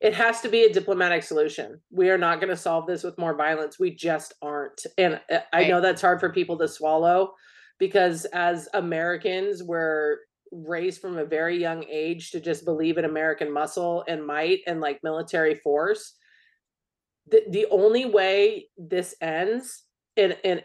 [0.00, 1.80] it has to be a diplomatic solution.
[1.90, 3.78] We are not going to solve this with more violence.
[3.78, 4.84] We just aren't.
[4.98, 7.32] And uh, I know that's hard for people to swallow
[7.78, 10.18] because as Americans, we're
[10.52, 14.80] raised from a very young age to just believe in American muscle and might and
[14.80, 16.14] like military force.
[17.28, 19.84] The, the only way this ends
[20.16, 20.60] in, in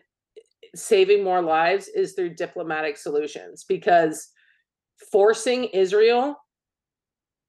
[0.76, 4.30] saving more lives is through diplomatic solutions because
[5.12, 6.36] forcing Israel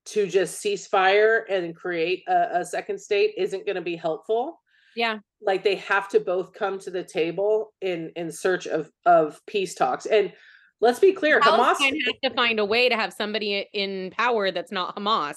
[0.06, 4.60] to just cease fire and create a, a second state isn't going to be helpful
[4.96, 5.18] Yeah.
[5.42, 9.74] Like they have to both come to the table in in search of of peace
[9.74, 10.32] talks and
[10.80, 11.90] let's be clear hamas has
[12.22, 15.36] to find a way to have somebody in power that's not Hamas.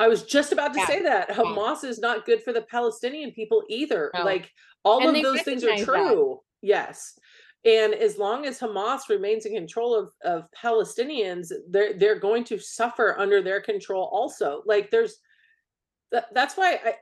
[0.00, 0.86] I was just about to Yeah.
[0.86, 4.24] say that hamas is not good for the palestinian people either No.
[4.24, 4.50] like
[4.84, 6.04] all And of those things are recognize that.
[6.06, 7.18] true yes
[7.64, 12.58] and as long as hamas remains in control of of palestinians they're they're going to
[12.58, 15.18] suffer under their control also like there's
[16.12, 16.94] that, that's why i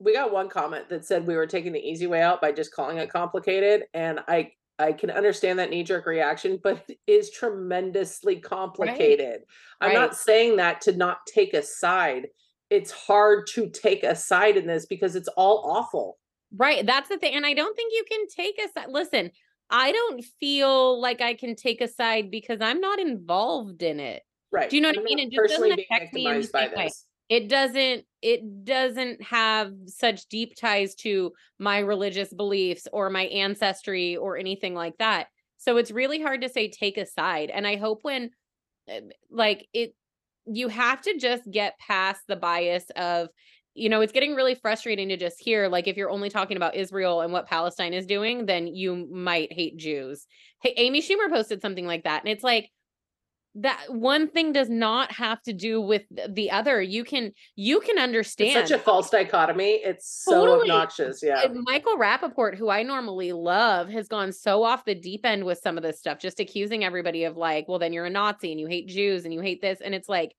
[0.00, 2.72] we got one comment that said we were taking the easy way out by just
[2.74, 8.36] calling it complicated and i i can understand that knee-jerk reaction but it is tremendously
[8.40, 9.42] complicated
[9.80, 9.94] i'm Right.
[9.94, 12.28] not saying that to not take a side
[12.70, 16.18] it's hard to take a side in this because it's all awful
[16.56, 16.84] Right.
[16.84, 17.34] That's the thing.
[17.34, 18.88] And I don't think you can take a side.
[18.88, 19.30] Listen,
[19.70, 24.24] I don't feel like I can take a side because I'm not involved in it.
[24.50, 25.20] right Do you know what I I'm mean?
[25.20, 26.90] It just doesn't affect me in the by same way.
[27.30, 34.16] It doesn't it doesn't have such deep ties to my religious beliefs or my ancestry
[34.16, 35.28] or anything like that.
[35.56, 37.48] So it's really hard to say take a side.
[37.48, 38.30] And I hope when
[38.90, 39.94] uh, like it
[40.46, 43.28] you have to just get past the bias of
[43.74, 46.74] you know it's getting really frustrating to just hear like if you're only talking about
[46.74, 50.26] Israel and what Palestine is doing then you might hate Jews.
[50.62, 52.70] Hey Amy Schumer posted something like that and it's like
[53.56, 56.80] that one thing does not have to do with the other.
[56.80, 60.70] You can you can understand it's such a false dichotomy it's so Totally.
[60.70, 65.24] obnoxious yeah and Michael Rapaport, who I normally love, has gone so off the deep
[65.24, 68.10] end with some of this stuff, just accusing everybody of like, well, then you're a
[68.10, 69.80] Nazi and you hate Jews and you hate this.
[69.80, 70.34] And it's like,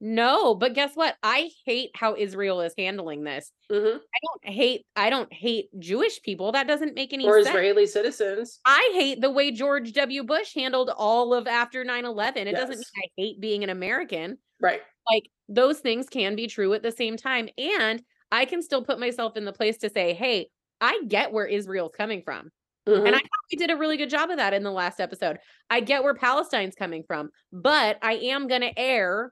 [0.00, 1.16] no, but guess what?
[1.22, 3.50] I hate how Israel is handling this.
[3.70, 3.96] Mhm.
[3.96, 6.52] I don't hate, I don't hate Jewish people.
[6.52, 7.48] That doesn't make any or sense.
[7.48, 10.22] israeli citizens I hate the way George W.
[10.24, 12.46] Bush handled all of after 9 11.
[12.48, 14.80] It doesn't mean I hate being an American right
[15.10, 18.98] like those things can be true at the same time and i can still put
[18.98, 20.48] myself in the place to say hey
[20.80, 22.50] i get where israel's coming from
[22.88, 23.06] Mhm.
[23.06, 25.36] and i thought we did a really good job of that in the last episode
[25.68, 29.30] i get where palestine's coming from but i am going to err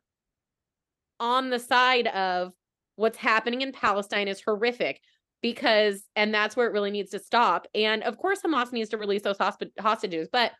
[1.20, 2.52] on the side of
[2.96, 5.00] what's happening in palestine is horrific
[5.44, 7.66] because and that's where it really needs to stop.
[7.74, 10.52] And of course hamas needs to release those hospi- hostages but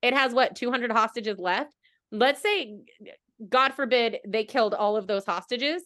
[0.00, 1.76] it has what 200 hostages left?
[2.10, 2.78] Let's say
[3.50, 5.82] god forbid they killed all of those hostages.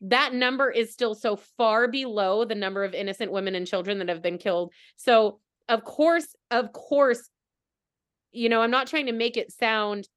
[0.00, 4.08] That number is still so far below the number of innocent women and children that
[4.08, 4.72] have been killed.
[4.96, 5.38] So
[5.68, 7.30] of course of course
[8.32, 10.08] you know i'm not trying to make it sound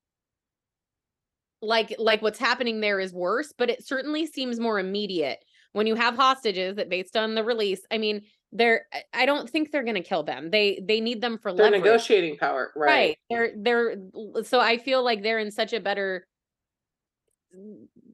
[1.62, 5.44] like like what's happening there is worse but it certainly seems more immediate
[5.74, 9.72] when you have hostages that based on the release i mean they're I- don't think
[9.72, 10.50] they're going to kill them.
[10.50, 11.84] They they need them for leverage.
[11.84, 16.26] negotiating power right, right they're they're so i feel like they're in such a better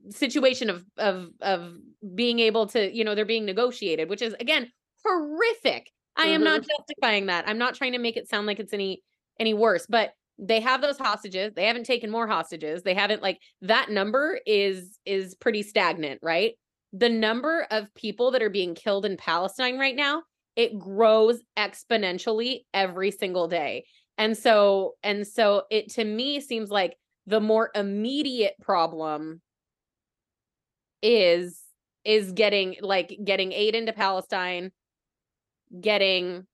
[0.10, 1.76] situation of of of
[2.14, 4.72] being able to you know they're being negotiated which is again
[5.06, 5.92] horrific.
[6.18, 6.70] I am not mm-hmm.
[6.80, 7.48] justifying that.
[7.48, 9.04] I'm not trying to make it sound like it's any
[9.40, 13.40] any worse but they have those hostages they haven't taken more hostages they haven't like
[13.62, 16.54] that number is is pretty stagnant right?
[16.94, 20.24] The number of people that are being killed in palestine right now
[20.56, 23.86] it grows exponentially every single day.
[24.18, 26.96] And so and so it to me seems like
[27.28, 29.42] the more immediate problem
[31.02, 31.62] is
[32.06, 34.72] is getting like getting aid into Palestine,
[35.82, 36.46] getting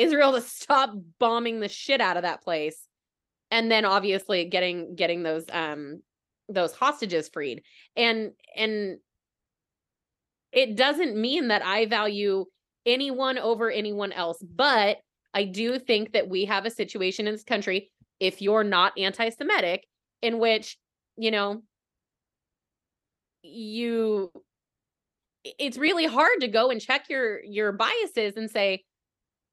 [0.00, 2.86] Israel to stop bombing the shit out of that place,
[3.50, 6.02] and then obviously getting getting those um
[6.48, 7.62] those hostages freed.
[7.96, 8.98] And and
[10.52, 12.46] it doesn't mean that I value
[12.86, 14.98] anyone over anyone else, but
[15.32, 19.30] I do think that we have a situation in this country, if you're not anti
[19.30, 19.86] Semitic,
[20.22, 20.76] in which,
[21.16, 21.62] you know,
[23.42, 24.32] you
[25.44, 28.84] it's really hard to go and check your your biases and say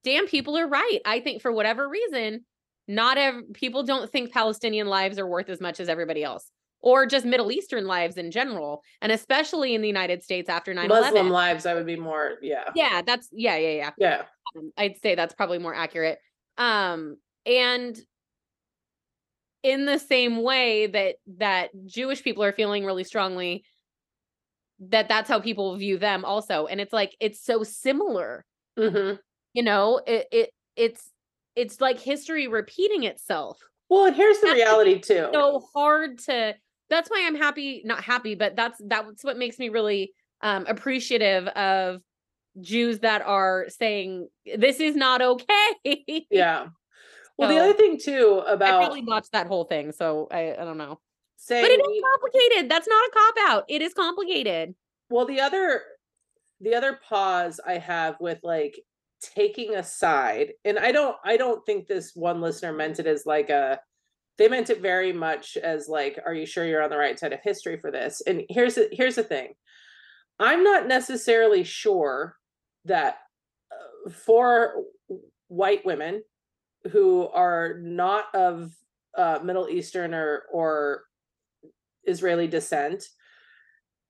[0.08, 1.00] damn people are right.
[1.06, 2.46] I think for whatever reason
[2.88, 7.06] not ev- people don't think palestinian lives are worth as much as everybody else or
[7.06, 11.30] just middle eastern lives in general and especially in the united states after 9-11 muslim
[11.30, 12.63] lives i would be more yeah.
[12.76, 13.91] Yeah that's yeah yeah yeah.
[13.98, 14.22] Yeah.
[14.56, 16.20] Um, I'd say that's probably more accurate.
[16.58, 17.98] Um, and
[19.63, 23.65] in the same way that that Jewish people are feeling really strongly
[24.80, 28.46] that that's how people view them also and it's like it's so similar
[28.78, 29.13] hmm
[29.58, 31.10] you know it, it it's
[31.56, 33.58] it's like history repeating itself.
[33.89, 35.30] Well, and here's the That's reality too.
[35.34, 36.54] so hard to
[36.89, 41.48] that's why i'm happy not happy but that's that's what makes me really um appreciative
[41.48, 42.02] of
[42.62, 46.26] jews that are saying this is not okay.
[46.30, 46.67] Yeah.
[47.39, 50.65] Well, the other thing too about i probably watched that whole thing so i i
[50.65, 51.00] don't know.
[51.36, 52.72] Saying but it is complicated.
[52.72, 53.65] That's not a cop out.
[53.70, 54.74] It is complicated.
[55.12, 55.84] Well the other
[56.62, 58.80] the other pause i have with like
[59.22, 63.26] taking a side and i don't i don't think this one listener meant it as
[63.26, 63.80] like a
[64.38, 67.34] they meant it very much as like are you sure you're on the right side
[67.34, 69.54] of history for this and here's the here's the thing
[70.40, 72.36] i'm not necessarily sure
[72.86, 73.18] that
[73.72, 74.84] uh, for
[75.48, 76.22] white women
[76.92, 78.74] who are not of
[79.18, 81.04] uh, middle eastern or or
[82.06, 83.04] israeli descent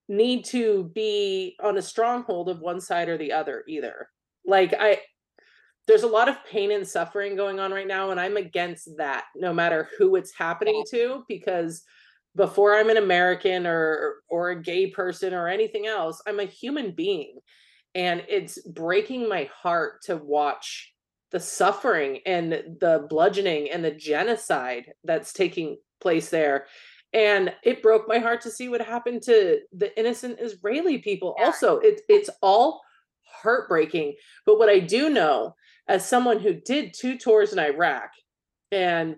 [0.10, 4.10] need to be on a stronghold of one side or the other either.
[4.47, 5.01] Like I
[5.88, 9.25] there's a lot of pain and suffering going on right now and I'm against that
[9.36, 11.83] no matter who it's happening to because
[12.36, 16.91] before I'm an American or or a gay person or anything else, I'm a human
[16.91, 17.39] being.
[17.95, 20.93] And it's breaking my heart to watch
[21.31, 26.67] the suffering and the bludgeoning and the genocide that's taking place there
[27.13, 31.36] and it broke my heart to see what happened to the innocent Israeli people.
[31.38, 31.45] Yeah.
[31.45, 32.81] Also, it's it's all
[33.27, 34.15] heartbreaking.
[34.45, 35.55] But what I do know,
[35.87, 38.09] as someone who did two tours in Iraq,
[38.71, 39.15] and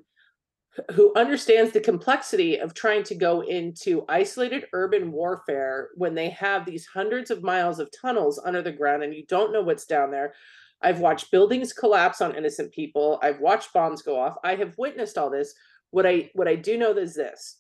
[0.92, 6.66] who understands the complexity of trying to go into isolated urban warfare when they have
[6.66, 10.12] these hundreds of miles of tunnels under the ground and you don't know what's down
[10.12, 10.34] there.
[10.82, 13.20] I've watched buildings collapse on innocent people.
[13.22, 14.36] I've watched bombs go off.
[14.44, 15.54] I have witnessed all this.
[15.92, 17.58] What I what I do know is this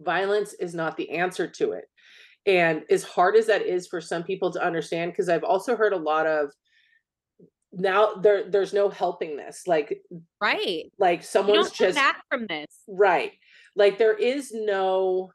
[0.00, 1.84] violence is not the answer to it.
[2.46, 5.92] And as hard as that is for some people to understand, because I've also heard
[5.92, 6.52] a lot of
[7.72, 9.64] now there there's no helping this.
[9.66, 10.00] Like
[10.40, 13.32] right like someone's just back from this right.
[13.74, 15.30] Like there is no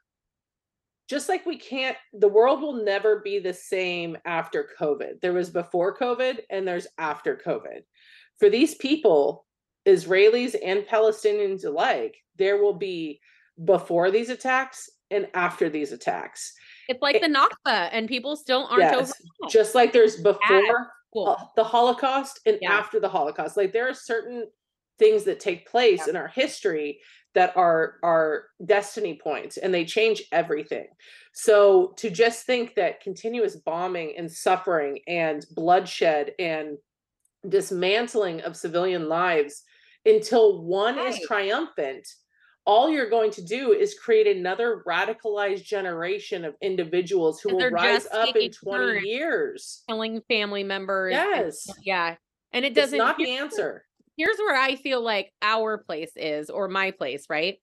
[1.10, 5.20] just like we can't the world will never be the same after COVID.
[5.22, 7.82] There was before COVID and there's after COVID.
[8.40, 9.46] For these people,
[9.88, 13.20] Israelis and Palestinians alike, there will be
[13.66, 16.54] before these attacks and after these attacks.
[16.90, 19.14] It's like It- the nakba and people still aren't over Yes,
[19.50, 20.92] just like there's before
[21.56, 22.74] the Holocaust and Yeah.
[22.74, 23.58] after the Holocaust.
[23.58, 24.48] Like there are certain
[25.00, 26.12] things that take place Yeah.
[26.12, 27.02] in our history
[27.34, 30.88] that are are destiny points and they change everything.
[31.34, 36.78] So to just think that continuous bombing and suffering and bloodshed and
[37.48, 39.64] dismantling of civilian lives
[40.06, 42.08] until one is triumphant
[42.66, 48.08] all you're going to do is create another radicalized generation of individuals who will rise
[48.14, 49.84] up in 20 years.
[49.90, 51.68] killing family members and- yes.
[51.84, 52.16] yeah.
[52.54, 53.86] And it doesn't not the answer.
[54.18, 57.58] here's where I feel like our place is, or my place, right?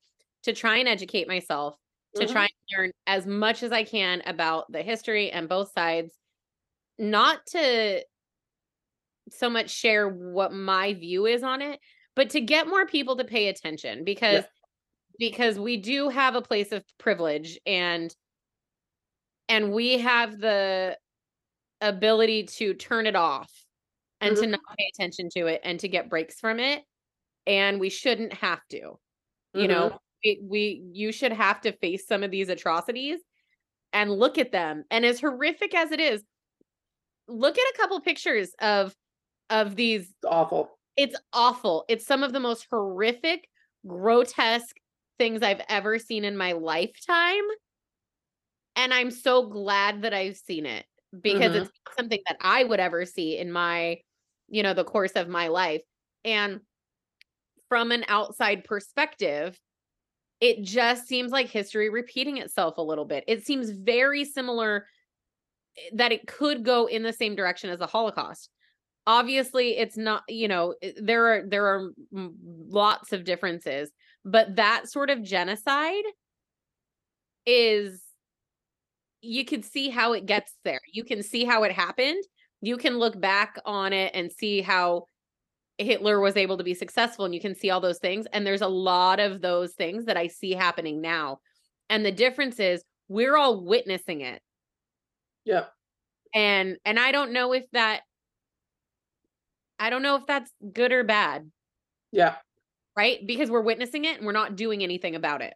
[0.45, 1.77] To try and educate myself,
[2.17, 2.33] to Mhm.
[2.33, 6.13] try and learn as much as I can about the history and both sides,
[6.99, 8.03] not to
[9.31, 11.79] so much share what my view is on it,
[12.17, 14.45] but to get more people to pay attention because
[15.19, 18.15] because we do have a place of privilege and
[19.49, 20.99] and we have the
[21.81, 23.51] ability to turn it off
[24.21, 24.51] and to Mhm.
[24.53, 26.85] not pay attention to it and to get breaks from it
[27.47, 28.99] and we shouldn't have to.
[29.55, 33.21] You know we, we you should have to face some of these atrocities
[33.93, 36.25] and look at them and as horrific as it is
[37.29, 38.95] look at a couple pictures of
[39.51, 40.71] of these it's awful.
[40.97, 41.85] It's awful.
[41.89, 43.49] It's some of the most horrific
[43.87, 44.77] grotesque
[45.19, 47.45] things i've ever seen in my lifetime.
[48.77, 50.87] And i'm so glad that i've seen it
[51.23, 51.55] because Mhm.
[51.55, 54.01] it's not something that i would ever see in my
[54.49, 55.83] you know the course of my life.
[56.25, 56.61] And
[57.69, 59.59] from an outside perspective
[60.41, 63.25] it just seems like history repeating itself a little bit.
[63.29, 64.89] It seems very similar
[65.79, 68.51] eh, that it could go in the same direction as the holocaust
[69.09, 73.91] obviously it's not you know eh, there are there are lots of differences
[74.25, 76.05] but that sort of genocide
[77.47, 78.03] is
[79.21, 80.81] you can see how it gets there.
[80.93, 82.23] You can see how it happened.
[82.61, 85.05] You can look back on it and see how
[85.79, 88.63] Hitler was able to be successful and you can see all those things and there's
[88.63, 91.39] a lot of those things that I see happening now.
[91.89, 94.43] And the difference is we're all witnessing it.
[95.45, 95.67] Yeah.
[96.35, 98.03] And and I don't know if that
[99.79, 101.51] I don't know if that's good or bad
[102.13, 102.37] yeah
[102.97, 105.55] right because we're witnessing it and we're not doing anything about it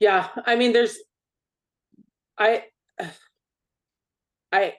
[0.00, 0.98] yeah i mean there's
[2.38, 2.64] I
[4.52, 4.74] I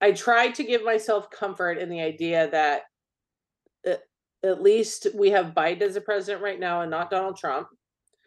[0.00, 2.82] I try to give myself comfort in the idea that
[3.86, 4.02] at,
[4.42, 7.68] at least we have Biden as a president right now and not Donald Trump.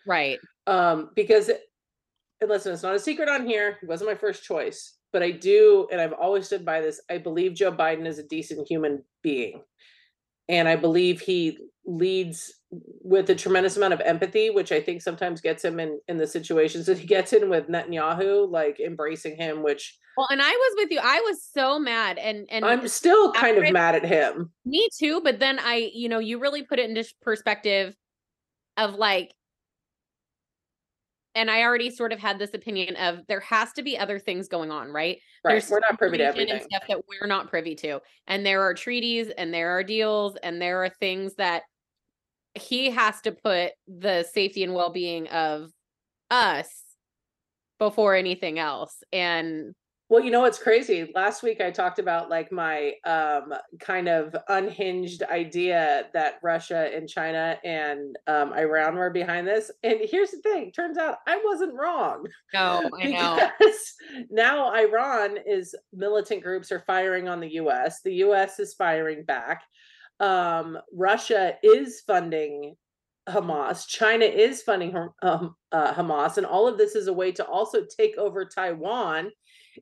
[0.08, 0.40] Right.
[0.66, 3.78] Um, because and listen, it's not a secret on here.
[3.82, 7.02] He wasn't my first choice, but I do, and I've always stood by this.
[7.10, 9.64] I believe Joe Biden is a decent human being.
[10.48, 11.58] And I believe he
[11.88, 16.18] leads with a tremendous amount of empathy, which I think sometimes gets him in in
[16.18, 20.52] the situations that he gets in with Netanyahu, like embracing him, which well, and I
[20.52, 21.00] was with you.
[21.02, 24.52] I was so mad, and and I'm still kind of mad at him.
[24.68, 27.96] Me too, but then I, you know, you really put it into perspective
[28.78, 29.34] of like
[31.38, 34.48] and I already sort of had this opinion of there has to be other things
[34.48, 35.20] going on, right?
[35.44, 35.54] Right.
[35.54, 36.52] There's we're not privy to everything.
[36.52, 38.02] And stuff that we're not privy to.
[38.26, 41.62] And there are treaties and there are deals and there are things that
[42.56, 45.70] he has to put the safety and well-being of
[46.32, 46.70] us
[47.78, 49.04] before anything else.
[49.14, 49.76] And
[50.10, 51.12] well, you know what's crazy?
[51.14, 57.10] Last week I talked about like my um kind of unhinged idea that Russia and
[57.10, 59.70] China and um Iran were behind this.
[59.84, 62.26] And here's the thing, turns out I wasn't wrong.
[62.54, 63.50] No, I know.
[64.30, 68.02] now Iran is militant groups are firing on the US.
[68.02, 69.64] The US is firing back.
[70.22, 72.76] Um Russia is funding
[73.28, 73.86] Hamas.
[73.86, 77.84] China is funding um, uh, Hamas, and all of this is a way to also
[77.84, 79.32] take over Taiwan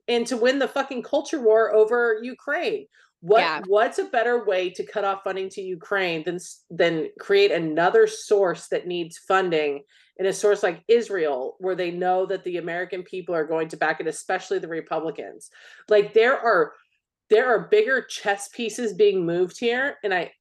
[0.07, 2.87] and to win the fucking culture war over Ukraine.
[3.21, 3.61] What yeah.
[3.65, 6.37] what's a better way to cut off funding to Ukraine than
[6.69, 9.83] than create another source that needs funding
[10.17, 13.77] in a source like Israel where they know that the American people are going to
[13.77, 15.49] back it especially the Republicans.
[15.89, 16.73] Like there are
[17.29, 20.31] there are bigger chess pieces being moved here and I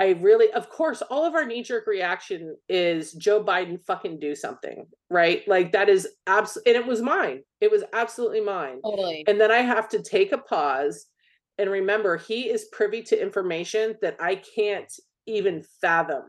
[0.00, 4.34] I really, of course, all of our knee jerk reaction is Joe Biden fucking do
[4.34, 5.46] something, right?
[5.46, 7.42] Like that is absolutely, and it was mine.
[7.60, 8.80] It was absolutely mine.
[8.82, 9.24] Totally.
[9.28, 11.04] And then I have to take a pause
[11.58, 14.90] and remember he is privy to information that I can't
[15.26, 16.22] even fathom.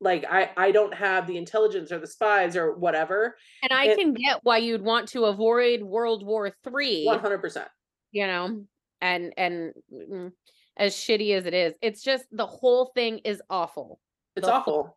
[0.00, 3.36] Like I, I don't have the intelligence or the spies or whatever.
[3.62, 7.04] And I and, can get why you'd want to avoid World War Three.
[7.04, 7.68] One hundred percent.
[8.12, 8.64] You know,
[9.02, 10.32] and and mm,
[10.76, 11.74] as shitty as it is.
[11.82, 14.00] It's just the whole thing is awful.
[14.36, 14.72] It's the awful.
[14.72, 14.96] Whole-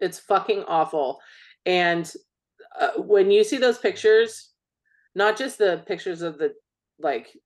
[0.00, 1.20] it's fucking awful.
[1.66, 2.10] And
[2.78, 4.50] uh, when you see those pictures,
[5.14, 6.54] not just the pictures of the
[7.00, 7.36] like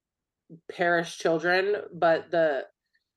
[0.71, 2.67] perished children, but the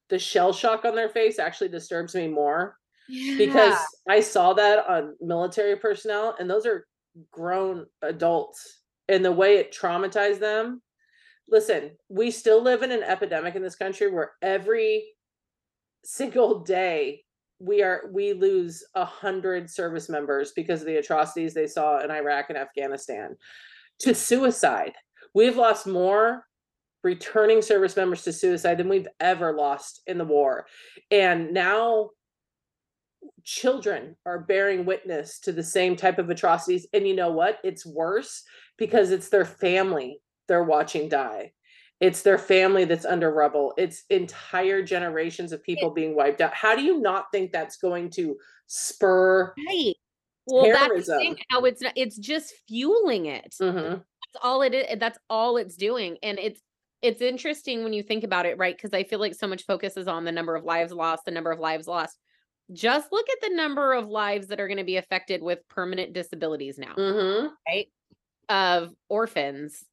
[0.09, 2.77] the shell shock on their face actually disturbs me more
[3.09, 3.37] yeah.
[3.37, 6.87] because I saw that on military personnel and those are
[7.31, 10.81] grown adults and the way it traumatized them
[11.49, 15.05] listen, we still live in an epidemic in this country where every
[16.03, 17.23] single day
[17.59, 22.11] we are we lose a hundred service members because of the atrocities they saw in
[22.11, 23.35] Iraq and Afghanistan
[23.99, 24.93] to suicide.
[25.33, 26.45] We've lost more
[27.03, 30.65] returning service members to suicide than we've ever lost in the war.
[31.11, 32.09] And now
[33.43, 36.87] children are bearing witness to the same type of atrocities.
[36.93, 37.59] And you know what?
[37.63, 38.43] It's worse
[38.77, 41.51] because it's their family they're watching die.
[42.01, 43.73] It's their family that's under rubble.
[43.77, 46.53] It's entire generations of people being wiped out.
[46.53, 48.35] How do you not think that's going to
[48.67, 49.95] spur right.
[50.47, 51.17] Well, terrorism?
[51.19, 53.55] that's how it's not, it's just fueling it.
[53.61, 53.95] Mm-hmm.
[53.95, 54.99] That's all it is.
[54.99, 56.61] That's all it's doing, and it's
[57.01, 58.75] it's interesting when you think about it, right?
[58.75, 61.31] Because I feel like so much focus is on the number of lives lost, the
[61.31, 62.17] number of lives lost.
[62.73, 66.13] Just look at the number of lives that are going to be affected with permanent
[66.13, 67.47] disabilities now, mm-hmm.
[67.67, 67.87] right?
[68.49, 69.83] Of orphans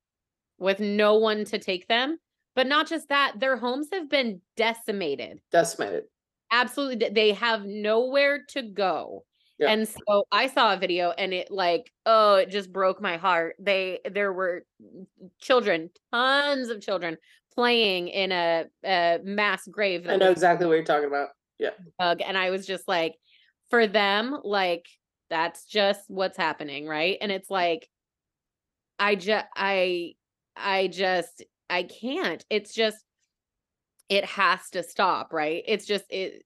[0.59, 2.19] with no one to take them.
[2.55, 5.41] But not just that, their homes have been decimated.
[5.51, 6.05] Decimated.
[6.51, 7.09] Absolutely.
[7.09, 9.25] They have nowhere to go.
[9.59, 9.71] Yeah.
[9.71, 13.57] And so I saw a video and it like, oh, it just broke my heart.
[13.59, 14.65] They there were
[15.41, 17.17] children, tons of children
[17.55, 20.07] playing in a, a mass grave.
[20.09, 21.29] I know exactly what you're talking about.
[21.59, 21.71] Yeah.
[21.99, 23.15] And I was just like,
[23.71, 24.85] for them, like
[25.31, 27.17] that's just what's happening, right?
[27.21, 27.89] And it's like
[28.99, 30.15] I just I
[30.57, 32.45] I just I can't.
[32.51, 32.99] It's just
[34.09, 35.63] it has to stop, right?
[35.67, 36.45] It's just it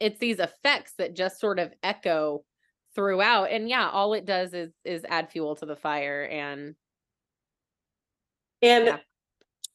[0.00, 2.44] it's these effects that just sort of echo
[2.94, 6.74] throughout and yeah, all it does is is add fuel to the fire and
[8.62, 8.98] and yeah.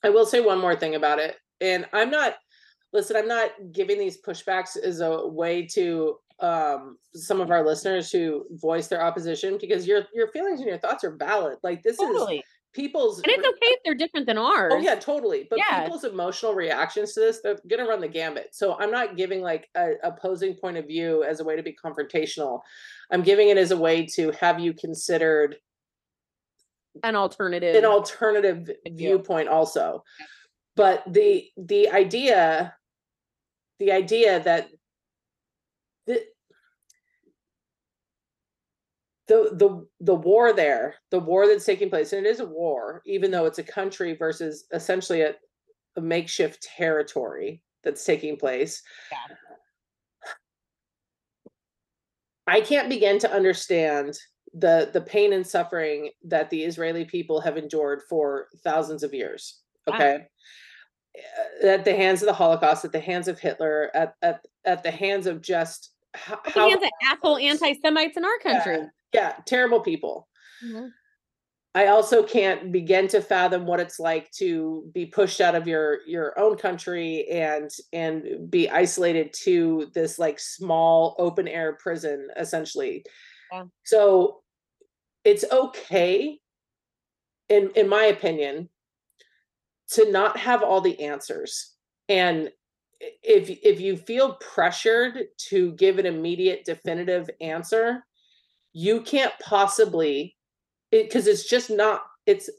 [0.03, 1.35] I will say one more thing about it.
[1.61, 2.35] And I'm not
[2.91, 8.11] listen, I'm not giving these pushbacks as a way to um some of our listeners
[8.11, 11.57] who voice their opposition because your your feelings and your thoughts are valid.
[11.63, 12.37] Like this totally.
[12.37, 14.73] is people's and it's okay if they're different than oh, ours.
[14.75, 15.47] Oh yeah, totally.
[15.49, 15.83] But yeah.
[15.83, 18.49] people's emotional reactions to this, they're gonna run the gambit.
[18.53, 21.75] So I'm not giving like a opposing point of view as a way to be
[21.83, 22.61] confrontational.
[23.11, 25.57] I'm giving it as a way to have you considered
[27.03, 28.95] an alternative an alternative View.
[28.95, 30.03] viewpoint also
[30.75, 32.73] but the the idea
[33.79, 34.69] the idea that
[36.07, 36.23] the
[39.29, 43.01] the the the war there the war that's taking place and it is a war
[43.05, 45.33] even though it's a country versus essentially a,
[45.95, 49.35] a makeshift territory that's taking place Yeah.
[52.47, 54.17] i can't begin to understand
[54.53, 59.61] the the pain and suffering that the israeli people have endured for thousands of years
[59.87, 60.25] okay
[61.63, 64.81] Uh, at the hands of the holocaust at the hands of hitler at at, at
[64.83, 68.77] the hands of just how, At the hands of asshole anti-Semites in our country.
[68.77, 68.87] yeah
[69.45, 70.27] terrible people
[70.61, 70.93] Mhm.
[71.75, 75.99] I also can't begin to fathom what it's like to be pushed out of your
[76.07, 83.05] your own country and and be isolated to this like small open air prison essentially.
[83.51, 83.65] Yeah.
[83.85, 84.43] So
[85.25, 86.39] it's okay
[87.49, 88.69] in in my opinion
[89.89, 91.75] to not have all the answers.
[92.07, 92.51] And
[92.99, 98.05] if if you feel pressured to give an immediate definitive answer,
[98.73, 100.35] you can't possibly
[100.91, 102.49] it because it's just not it's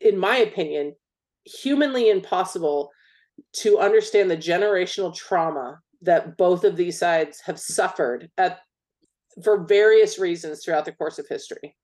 [0.00, 0.94] in my opinion
[1.44, 2.90] humanly impossible
[3.52, 8.58] to understand the generational trauma that both of these sides have suffered at
[9.42, 11.76] for various reasons throughout the course of history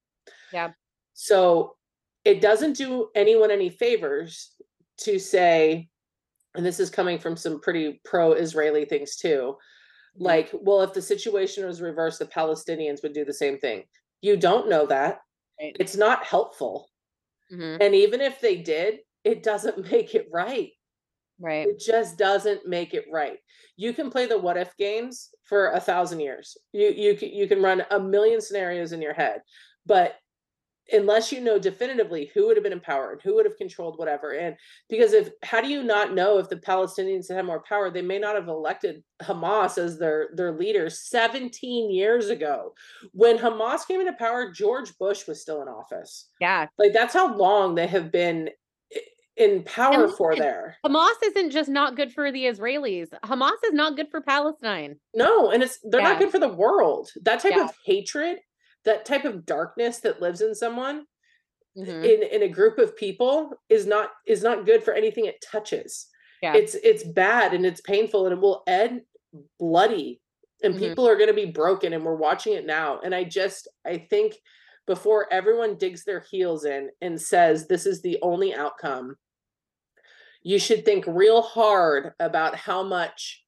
[0.52, 0.70] Yeah.
[1.14, 1.76] so
[2.24, 4.54] it doesn't do anyone any favors
[4.98, 5.88] to say
[6.54, 9.56] and this is coming from some pretty pro-israeli things too.
[10.16, 13.84] Like well if the situation was reversed the palestinians would do the same thing.
[14.20, 15.20] You don't know that.
[15.60, 15.76] Right.
[15.80, 16.88] it's not helpful.
[17.52, 17.78] Mhm.
[17.80, 20.70] and even if they did it doesn't make it right.
[21.40, 21.66] Right.
[21.68, 23.38] it just doesn't make it right.
[23.76, 26.56] You can play the what if games for a thousand years.
[26.72, 29.42] You you you can run a million scenarios in your head
[29.86, 30.14] but
[30.92, 33.98] unless you know definitively who would have been in power and who would have controlled
[33.98, 34.56] whatever and
[34.88, 38.18] because if how do you not know if the palestinians had more power they may
[38.18, 42.74] not have elected hamas as their their leader 17 years ago
[43.12, 46.66] when hamas came into power george bush was still in office Yeah.
[46.78, 48.50] like that's how long they have been
[49.36, 53.08] in power And for there Hamas isn't just not good for the Israelis.
[53.24, 54.96] Hamas is not good for Palestine.
[55.14, 57.08] No, and it's they're not good for the world.
[57.22, 57.64] That type Yeah.
[57.64, 58.40] of hatred,
[58.84, 61.06] that type of darkness that lives in someone
[61.76, 62.04] Mhm.
[62.04, 66.08] in in a group of people is not is not good for anything it touches.
[66.42, 66.54] Yeah.
[66.54, 69.02] It's it's bad and it's painful and it will end
[69.58, 70.20] bloody
[70.62, 70.78] and Mhm.
[70.78, 73.98] people are going to be broken and we're watching it now and I just I
[73.98, 74.38] think
[74.86, 79.16] before everyone digs their heels in and says this is the only outcome
[80.42, 83.44] you should think real hard about how much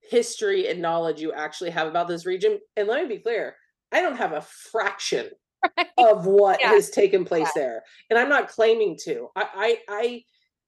[0.00, 2.58] history and knowledge you actually have about this region.
[2.76, 3.56] And let me be clear,
[3.92, 5.30] I don't have a fraction
[5.78, 5.88] Right.
[5.96, 6.70] of what Yeah.
[6.70, 7.82] has taken place there.
[8.10, 9.28] And I'm not claiming to.
[9.36, 10.24] I I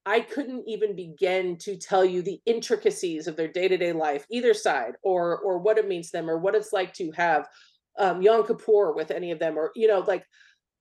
[0.06, 4.54] I I couldn't even begin to tell you the intricacies of their day-to-day life, either
[4.54, 7.48] side, or or what it means to them, or what it's like to have
[7.98, 10.24] um Yom Kippur with any of them, or you know, like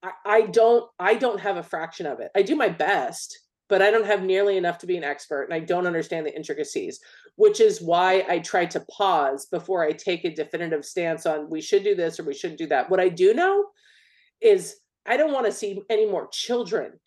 [0.02, 2.30] I, I don't I don't have a fraction of it.
[2.36, 3.38] I do my best,
[3.70, 6.36] but I don't have nearly enough to be an expert and I don't understand the
[6.36, 7.00] intricacies,
[7.36, 11.62] which is why I try to pause before I take a definitive stance on we
[11.62, 12.90] should do this or we shouldn't do that.
[12.90, 13.66] What I do know
[14.42, 16.98] is I don't want to see any more children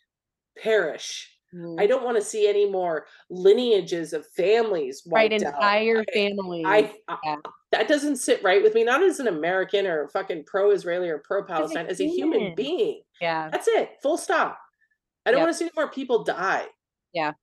[0.61, 1.29] perish.
[1.53, 1.79] Mhm.
[1.79, 5.29] I don't want to see any more lineages of families right.
[5.31, 5.53] wiped out.
[5.55, 6.65] Entire families.
[6.67, 7.35] I, I Yeah.
[7.73, 11.85] that doesn't sit right with me, not as an American or fucking pro-Israeli or pro-Palestine,
[11.87, 12.55] as a human.
[12.55, 13.01] being.
[13.21, 13.49] yeah.
[13.51, 13.91] That's it.
[14.01, 14.57] Full stop.
[15.25, 15.45] I don't Yep.
[15.47, 16.67] want to see any more people die.
[17.13, 17.33] Yeah.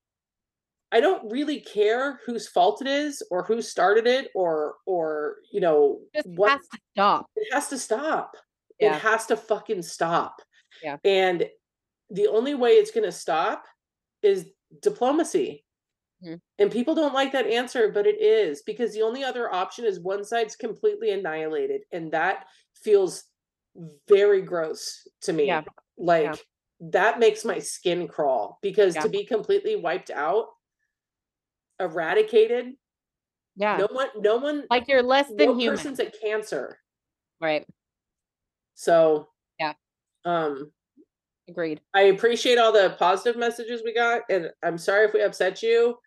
[0.92, 5.60] I don't really care whose fault it is or who started it or or you
[5.60, 7.26] know Just what has to stop.
[7.36, 8.36] it has to stop.
[8.80, 8.96] Yeah.
[8.96, 10.42] It has to fucking stop.
[10.82, 10.96] Yeah.
[11.04, 11.48] And
[12.10, 13.64] the only way it's going to stop
[14.22, 14.50] is
[14.82, 15.64] diplomacy.
[16.24, 16.40] Mhm.
[16.58, 20.00] And people don't like that answer, but it is because the only other option is
[20.00, 21.82] one side's completely annihilated.
[21.92, 23.24] And that feels
[24.08, 25.46] very gross to me.
[25.46, 25.62] Yeah.
[25.96, 26.44] Like
[26.80, 29.02] that makes my skin crawl because Yeah.
[29.02, 30.48] to be completely wiped out,
[31.78, 32.74] eradicated,
[33.56, 33.76] Yeah.
[33.76, 35.76] no one, no one, like you're less no than human.
[35.76, 36.78] person's a cancer.
[37.40, 37.66] Right.
[38.74, 39.28] So,
[39.58, 39.74] Yeah.
[40.24, 40.72] Um,
[41.48, 41.80] Agreed.
[41.94, 45.98] I appreciate all the positive messages we got, and I'm sorry if we upset you.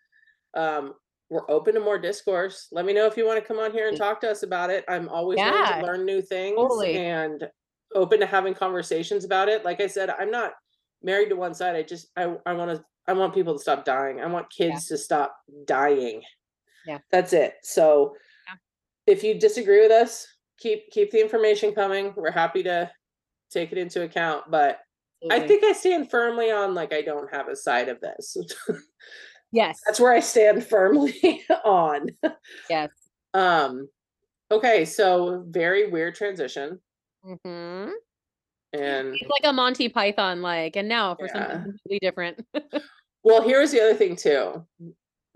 [0.54, 0.94] Um,
[1.28, 2.68] we're open to more discourse.
[2.72, 4.70] Let me know if you want to come on here and talk to us about
[4.70, 4.84] it.
[4.88, 6.96] I'm always willing Yeah, to learn new things totally.
[6.96, 7.50] and
[7.94, 9.64] open to having conversations about it.
[9.64, 10.54] Like I said, I'm not
[11.04, 11.76] married to one side.
[11.76, 14.20] I just I I want to I want people to stop dying.
[14.20, 15.36] I want kids to stop
[15.66, 16.22] dying.
[16.86, 16.98] Yeah.
[17.12, 17.54] That's it.
[17.62, 18.14] So
[18.48, 18.54] Yeah.
[19.06, 20.26] if you disagree with us,
[20.58, 22.12] keep keep the information coming.
[22.16, 22.90] We're happy to
[23.50, 24.80] take it into account, but
[25.22, 25.44] absolutely.
[25.44, 28.36] I think I stand firmly on like I don't have a side of this.
[29.52, 29.78] yes.
[29.86, 32.08] That's where I stand firmly on.
[32.70, 32.90] Yes.
[33.34, 33.88] Um
[34.50, 36.80] okay, so very weird transition.
[37.22, 37.90] hmm
[38.74, 41.32] And It's like a Monty Python like, and now for Yeah.
[41.32, 42.44] something completely different.
[43.22, 44.66] well, here's the other thing too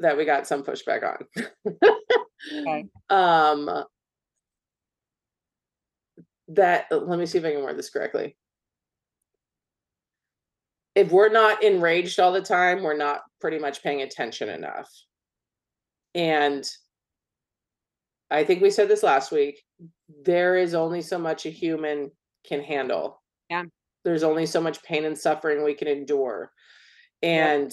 [0.01, 1.27] that we got some pushback on.
[2.53, 2.87] Okay.
[3.11, 3.85] Um
[6.49, 8.37] that let me see if I can word this correctly.
[10.95, 14.91] If we're not enraged all the time, we're not pretty much paying attention enough.
[16.15, 16.69] And
[18.31, 19.63] I think we said this last week.
[20.25, 22.11] There is only so much a human
[22.47, 23.23] can handle.
[23.51, 23.65] Yeah.
[24.05, 26.53] There's only so much pain and suffering we can endure.
[27.23, 27.53] Yeah.
[27.55, 27.73] And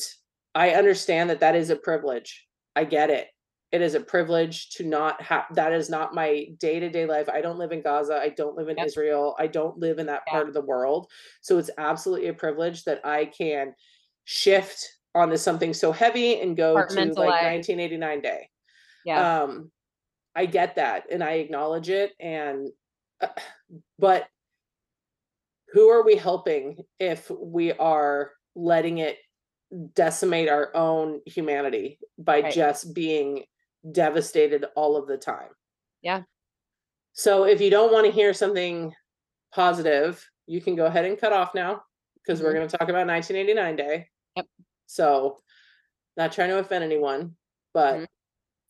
[0.54, 2.46] I understand that that is a privilege.
[2.76, 3.28] I get it.
[3.72, 7.28] It is a privilege to not have that is not my day-to-day life.
[7.30, 8.16] I don't live in Gaza.
[8.16, 8.88] I don't live in Yep.
[8.88, 9.36] Israel.
[9.38, 10.32] I don't live in that Yeah.
[10.34, 11.12] part of the world.
[11.42, 13.76] So it's absolutely a privilege that I can
[14.24, 17.42] shift onto something so heavy and go to like Compartmentalize.
[17.44, 18.50] 1989 day
[19.06, 19.44] Yeah.
[19.44, 19.72] um
[20.36, 22.70] i get that and i acknowledge it and
[23.22, 23.28] uh,
[23.98, 24.28] but
[25.76, 29.18] who are we helping if we are letting it
[29.94, 32.54] decimate our own humanity by Right.
[32.54, 33.46] just being
[33.92, 35.50] devastated all of the time
[36.02, 36.24] Yeah.
[37.14, 38.96] so if you don't want to hear something
[39.54, 41.84] positive you can go ahead and cut off now
[42.16, 42.56] because we're Mhm.
[42.56, 44.48] going to talk about 1989 day Yep.
[44.86, 45.42] so
[46.18, 47.36] not trying to offend anyone
[47.74, 48.08] but Mhm.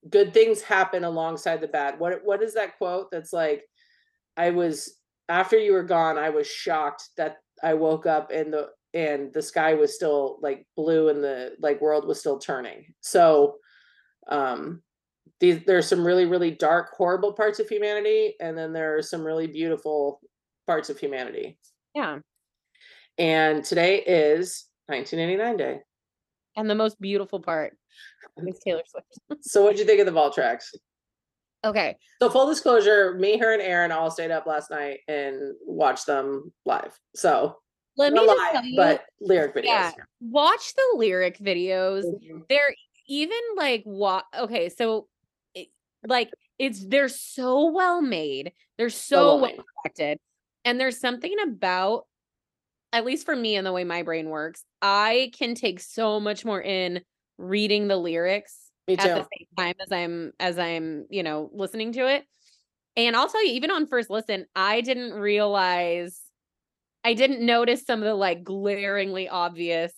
[0.10, 2.00] good things happen alongside the bad.
[2.00, 3.68] What what is that quote that's like
[4.38, 5.00] I was
[5.30, 9.42] after you were gone, I was shocked that I woke up and the and the
[9.42, 12.94] sky was still like blue and the like world was still turning.
[13.02, 13.56] So
[14.30, 14.82] um
[15.40, 19.24] these there's some really really dark horrible parts of humanity and then there are some
[19.24, 20.22] really beautiful
[20.66, 21.58] parts of humanity.
[21.94, 22.20] yeah.
[23.18, 25.82] And today is 1989 day.
[26.58, 27.78] And the most beautiful part
[28.38, 29.08] is Taylor Swift.
[29.44, 30.74] So what'd you think of the vault tracks?
[31.66, 31.98] Okay.
[32.22, 36.54] So full disclosure, me, her, and Aaron all stayed up last night and watched them
[36.66, 36.98] live.
[37.16, 37.58] So
[37.98, 39.66] Let me live, tell you, but lyric videos.
[39.66, 39.92] yeah,
[40.22, 42.06] watch the lyric videos.
[42.06, 42.48] Mhm.
[42.48, 42.76] They're
[43.08, 45.08] even like what okay, so
[45.56, 45.70] it,
[46.08, 48.54] like it's they're so well made.
[48.78, 50.20] They're so well well acted.
[50.64, 52.06] And there's something about
[52.94, 56.46] at least for me and the way my brain works, I can take so much
[56.46, 57.02] more in
[57.38, 59.10] reading the lyrics Me too.
[59.10, 62.26] at the same time as I'm as I'm, you know, listening to it.
[62.98, 66.20] And I'll tell you, even on first listen, I didn't realize
[67.04, 69.94] I didn't notice some of the like glaringly obvious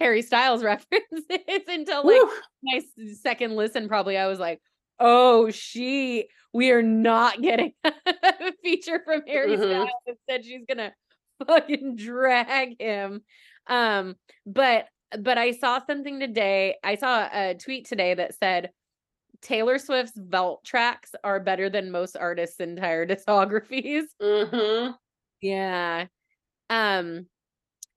[0.00, 1.24] Harry Styles references
[1.68, 2.30] until like Woo!
[2.62, 2.80] my
[3.22, 3.88] second listen.
[3.88, 4.60] Probably I was like,
[4.98, 9.64] oh, she, we are not getting a feature from Harry Mhm.
[9.64, 9.90] Styles.
[10.06, 10.92] Instead, she's gonna
[11.46, 13.22] fucking drag him.
[13.66, 14.86] Um, but
[15.18, 16.76] but I saw something today.
[16.84, 18.70] I saw a tweet today that said
[19.42, 24.04] Taylor Swift's vault tracks are better than most artists' entire discographies.
[24.20, 24.94] Mhm.
[25.40, 26.06] Yeah.
[26.68, 27.26] Um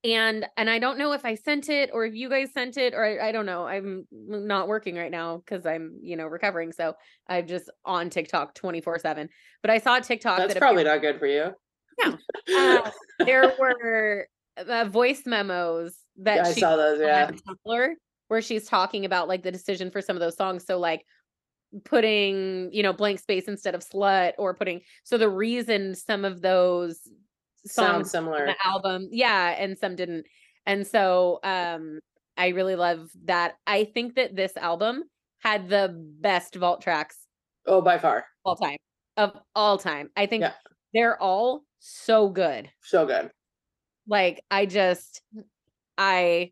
[0.06, 2.94] and and I don't know if I sent it or if you guys sent it
[2.94, 3.66] or I, I don't know.
[3.66, 6.72] I'm not working right now because I'm, you know, recovering.
[6.74, 6.96] So
[7.28, 9.30] I'm just on TikTok 24-7.
[9.62, 11.52] But I saw a TikTok That's that probably not good for you.
[12.04, 12.18] No.
[12.54, 17.00] Uh, there were uh, voice memos that Yeah, I she saw those.
[17.00, 17.32] Yeah.
[17.32, 17.94] Tumblr
[18.30, 20.66] where she's talking about like the decision for some of those songs.
[20.66, 21.04] So like
[21.86, 26.42] putting, you know, blank space instead of slut or putting so the reason some of
[26.42, 27.00] those
[27.66, 28.46] songs on similar.
[28.46, 30.26] the album, yeah, and some didn't.
[30.66, 32.00] And so um
[32.38, 33.56] I really love that.
[33.68, 35.04] I think that this album
[35.40, 37.18] had the best vault tracks
[37.68, 38.26] Oh, by far.
[38.46, 38.78] all time
[39.18, 40.10] of all time.
[40.18, 40.54] I think Yeah.
[40.94, 43.30] they're all so good So good.
[44.08, 45.22] like i just
[45.98, 46.52] i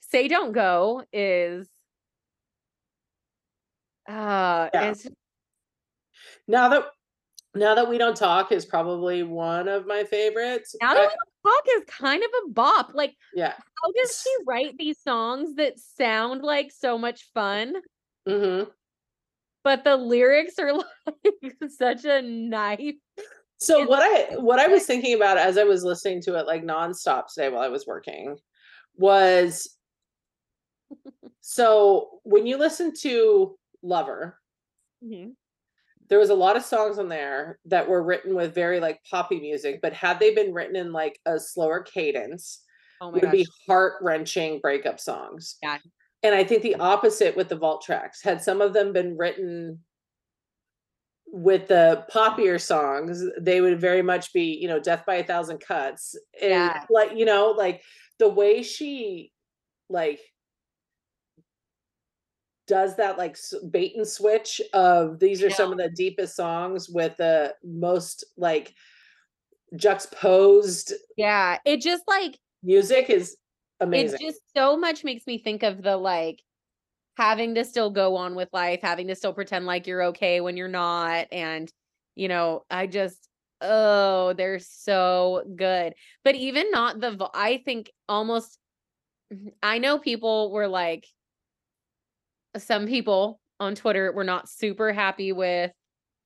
[0.00, 1.68] say don't go is
[4.08, 4.90] uh Yeah.
[4.90, 5.06] it's
[6.48, 6.84] Now that
[7.54, 10.74] now that we don't talk is probably one of my favorites.
[10.80, 13.52] now that I- we don't talk is kind of a bop like yeah.
[13.52, 17.74] how does she write these songs that sound like so much fun
[18.26, 18.62] hmm
[19.62, 22.94] but the lyrics are like such a knife
[23.58, 26.46] So Is what I what I was thinking about as I was listening to it
[26.46, 28.36] like nonstop today while I was working
[29.00, 29.76] was
[31.40, 34.38] so when you listen to Lover,
[35.02, 35.34] Mhm.
[36.08, 39.40] there was a lot of songs on there that were written with very like poppy
[39.40, 42.62] music, but had they been written in like a slower cadence,
[43.00, 45.56] oh would gosh be heart wrenching breakup songs.
[45.62, 45.78] Yeah.
[46.22, 49.82] And I think the opposite with the vault tracks had some of them been written
[51.32, 55.58] with the poppier songs, they would very much be, you know, death by a thousand
[55.60, 56.14] cuts.
[56.42, 56.84] And Yeah.
[56.90, 57.82] like, you know, like
[58.20, 59.32] the way she
[59.88, 60.20] like
[62.68, 63.36] does that like
[63.70, 68.72] bait and switch of these are some of the deepest songs with the most like
[69.74, 71.58] juxtaposed Yeah.
[71.64, 73.36] It just like music is
[73.80, 74.18] amazing.
[74.20, 76.40] it just so much makes me think of the like
[77.16, 80.56] having to still go on with life, having to still pretend like you're okay when
[80.56, 81.26] you're not.
[81.32, 81.72] And,
[82.14, 83.29] you know, I just,
[83.60, 85.94] oh, they're so good.
[86.24, 88.58] But even not the, vo- I think almost,
[89.32, 91.06] mm-hmm, I know people were like,
[92.56, 95.70] some people on Twitter were not super happy with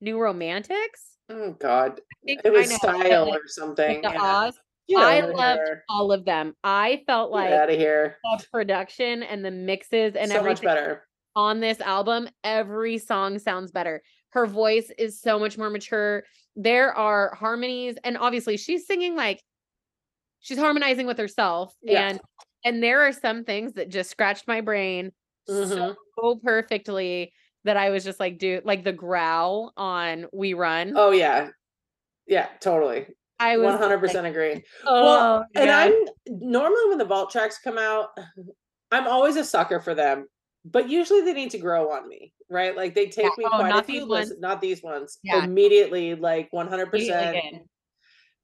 [0.01, 1.03] New Romantics.
[1.29, 1.99] oh god.
[2.23, 4.01] It was know, style like, or something.
[4.03, 4.51] yeah.
[4.87, 5.83] Get I loved here.
[5.89, 6.55] all of them.
[6.63, 8.17] I felt Get like out of here.
[8.23, 11.07] the production and the mixes and so much better.
[11.35, 14.03] on this album, every song sounds better.
[14.35, 16.23] Her voice is so much more mature.
[16.57, 19.41] There are harmonies, and obviously she's singing like
[20.41, 21.73] she's harmonizing with herself.
[21.81, 22.09] Yeah.
[22.09, 22.19] And
[22.65, 25.11] and there are some things that just scratched my brain
[25.49, 25.95] Mhm.
[26.19, 27.31] so perfectly
[27.63, 30.93] that I was just like, dude, like the growl on We Run.
[30.97, 31.49] Oh yeah.
[32.27, 33.07] Yeah, totally.
[33.39, 34.63] I was One just hundred like, percent agree.
[34.85, 35.69] oh, well, and.
[35.71, 35.93] I'm
[36.27, 38.09] normally when the vault tracks come out,
[38.91, 40.27] I'm always a sucker for them,
[40.65, 42.75] but usually they need to grow on me, right?
[42.75, 43.29] Like they take Yeah.
[43.37, 44.33] me Oh, quite a not few these ones.
[44.39, 45.19] not these ones.
[45.23, 45.43] Yeah.
[45.45, 47.67] Immediately, like 100%.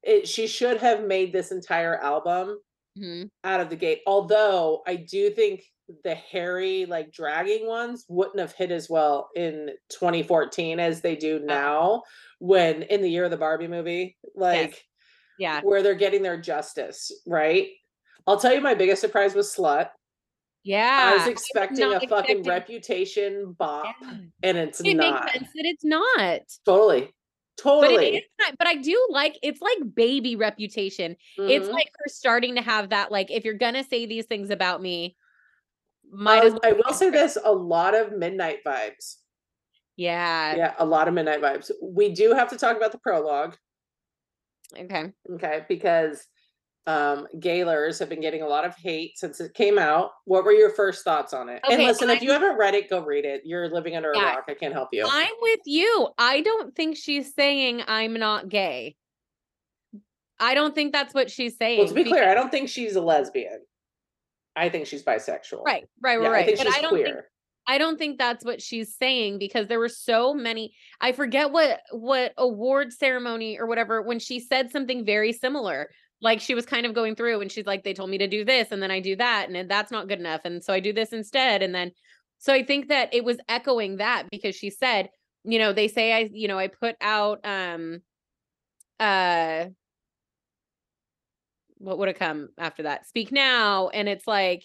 [0.02, 2.60] It she should have made this entire album
[2.98, 3.28] Mhm.
[3.44, 4.02] out of the gate.
[4.06, 5.64] Although I do think
[6.04, 11.38] the hairy, like dragging ones wouldn't have hit as well in 2014 as they do
[11.40, 12.02] now.
[12.38, 14.84] When in the year of the Barbie movie, like
[15.38, 15.60] Yeah.
[15.62, 17.68] where they're getting their justice, right?
[18.26, 19.90] I'll tell you my biggest surprise was Slut.
[20.64, 21.10] Yeah.
[21.12, 24.16] I was expecting a fucking expecting- reputation bop, Yeah.
[24.44, 25.24] and it's It not.
[25.24, 26.40] makes sense that it's not.
[26.64, 27.00] Totally.
[27.00, 28.16] But it Totally.
[28.16, 31.16] is not, but I do like it's like baby reputation.
[31.36, 31.72] It's Mhm.
[31.72, 35.16] like her starting to have that like if you're gonna say these things about me,
[36.10, 37.34] might as well I will say different.
[37.34, 39.16] this a lot of midnight vibes.
[39.96, 40.56] Yeah.
[40.56, 41.70] Yeah, a lot of midnight vibes.
[41.82, 43.56] We do have to talk about the prologue,
[44.76, 45.12] Okay.
[45.34, 45.64] okay?
[45.68, 46.26] Because
[46.86, 50.10] um Gaylors have been getting a lot of hate since it came out.
[50.24, 51.60] What were your first thoughts on it?
[51.64, 53.42] and Okay, listen, if you haven't read it, go read it.
[53.44, 54.44] You're living under a rock.
[54.48, 55.06] I can't help you.
[55.08, 56.08] I'm with you.
[56.18, 58.96] I don't think she's saying I'm not gay.
[60.40, 61.78] I don't think that's what she's saying.
[61.78, 63.60] Well, to be clear, I don't think she's a lesbian.
[64.56, 65.64] I think she's bisexual.
[65.64, 66.42] right, right, right, Yeah, right.
[66.42, 67.06] I think but she's I don't queer.
[67.06, 67.16] think
[67.68, 71.80] I don't think that's what she's saying because there were so many I forget what
[71.92, 75.88] what award ceremony or whatever when she said something very similar.
[76.22, 78.44] Like she was kind of going through and she's like they told me to do
[78.44, 80.92] this and then I do that and that's not good enough and so I do
[80.92, 81.90] this instead and then
[82.38, 85.10] so I think that it was echoing that because she said,
[85.44, 88.02] you know, they say I you know, I put out um
[89.00, 89.66] uh
[91.78, 93.06] what would have come after that?
[93.08, 94.64] Speak now and it's like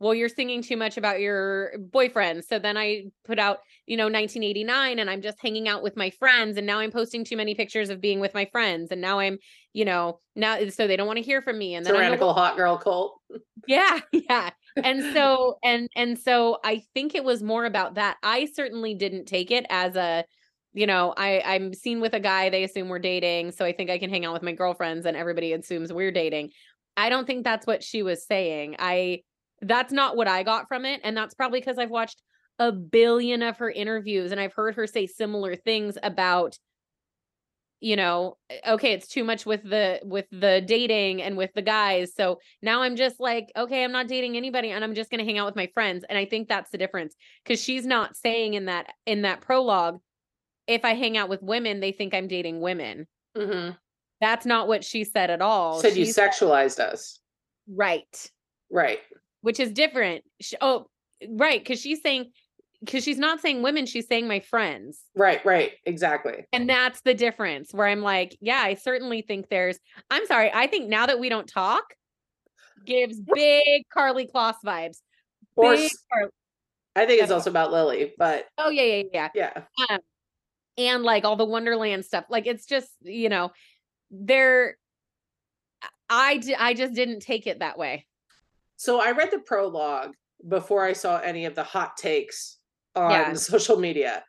[0.00, 2.44] well, you're singing too much about your boyfriend.
[2.44, 6.10] So then I put out, you know, 1989 and I'm just hanging out with my
[6.10, 6.56] friends.
[6.56, 8.90] And now I'm posting too many pictures of being with my friends.
[8.90, 9.38] And now I'm,
[9.72, 11.74] you know, now eh, so they don't want to hear from me.
[11.74, 13.20] And then I'm the hot girl cult.
[13.66, 14.50] yeah, yeah.
[14.76, 18.16] And so and and so I think it was more about that.
[18.22, 20.24] I certainly didn't take it as a
[20.76, 23.90] you know, I I'm seen with a guy, they assume we're dating, so I think
[23.90, 26.50] I can hang out with my girlfriends and everybody assumes we're dating.
[26.96, 28.76] I don't think that's what she was saying.
[28.80, 29.22] I
[29.66, 32.22] that's not what I got from it and that's probably cuz I've watched
[32.58, 36.58] a billion of her interviews and I've heard her say similar things about
[37.80, 38.36] you know
[38.66, 42.82] okay it's too much with the with the dating and with the guys so now
[42.82, 45.44] i'm just like okay i'm not dating anybody and i'm just going to hang out
[45.44, 48.86] with my friends and i think that's the difference because she's not saying in that
[49.04, 49.98] in that prologue
[50.66, 53.06] if i hang out with women they think i'm dating women
[53.36, 53.70] hmm
[54.20, 57.18] that's not what she said at all Said you She sexualized us.
[57.68, 58.30] right
[58.70, 58.98] Right.
[59.44, 60.86] Which is different Sh oh
[61.28, 62.32] right because she's saying
[62.80, 65.44] because she's not saying women she's saying my friends Right.
[65.44, 65.72] Right.
[65.86, 66.44] Exactly.
[66.52, 69.78] And that's the difference where I'm like, yeah, I certainly think there's,
[70.10, 71.84] I'm sorry, I think now that we don't talk
[72.84, 74.98] gives big Karlie Kloss vibes.
[75.56, 75.96] Or s-
[76.96, 79.50] I think it's also about Lily, but oh, yeah, yeah, yeah.
[79.78, 79.86] yeah.
[79.94, 80.00] Um,
[80.76, 82.24] and like all the Wonderland stuff.
[82.28, 83.52] Like it's just, you know,
[84.10, 84.76] there,
[86.10, 88.06] I, d- I just didn't take it that way.
[88.76, 90.14] So I read the prologue
[90.46, 92.58] before I saw any of the hot takes
[92.94, 93.34] on Yeah.
[93.34, 94.24] social media.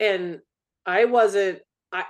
[0.00, 0.40] And
[0.86, 1.60] I wasn't
[1.92, 2.04] I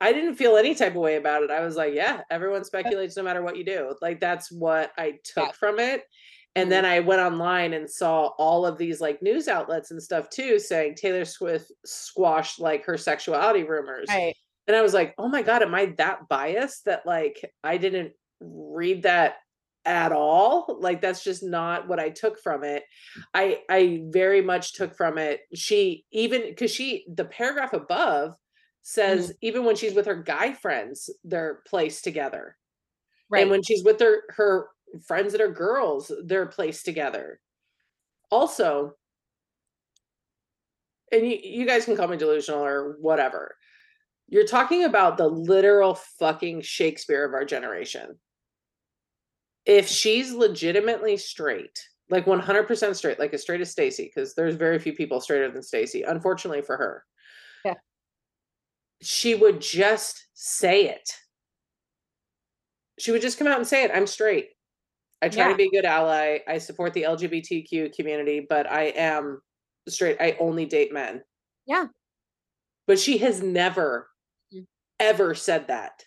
[0.00, 1.50] I didn't feel any type of way about it.
[1.50, 3.94] I was like, yeah, everyone speculates no matter what you do.
[4.02, 5.52] Like that's what I took Yeah.
[5.52, 6.04] from it.
[6.54, 6.70] And mm-hmm.
[6.70, 10.58] then I went online and saw all of these like news outlets and stuff too
[10.58, 14.06] saying Taylor Swift squashed like her sexuality rumors.
[14.08, 14.34] Right.
[14.66, 18.12] And I was like, oh my God, am I that biased that like I didn't
[18.40, 19.36] read that
[19.86, 20.78] at all?
[20.80, 22.84] Like that's just not what I took from it.
[23.34, 25.40] I I very much took from it.
[25.54, 28.34] She even because she the paragraph above
[28.82, 29.34] says Mhm.
[29.42, 32.56] even when she's with her guy friends, they're placed together.
[33.30, 33.42] Right.
[33.42, 34.68] And when she's with her her
[35.06, 37.40] friends that are girls, they're placed together.
[38.30, 38.96] Also,
[41.12, 43.56] and you, you guys can call me delusional or whatever.
[44.28, 48.18] You're talking about the literal fucking Shakespeare of our generation.
[49.66, 54.78] If she's legitimately straight, like 100% straight, like as straight as Stacey, because there's very
[54.78, 57.04] few people straighter than Stacey, unfortunately for her.
[57.64, 57.74] Yeah.
[59.02, 61.10] She would just say it.
[62.98, 63.90] She would just come out and say it.
[63.92, 64.50] I'm straight.
[65.20, 65.50] I try Yeah.
[65.50, 66.38] to be a good ally.
[66.46, 69.42] I support the LGBTQ community, but I am
[69.88, 70.16] straight.
[70.20, 71.22] I only date men.
[71.66, 71.86] Yeah.
[72.86, 74.08] But she has never,
[74.54, 74.66] Mm.
[75.00, 76.04] ever said that.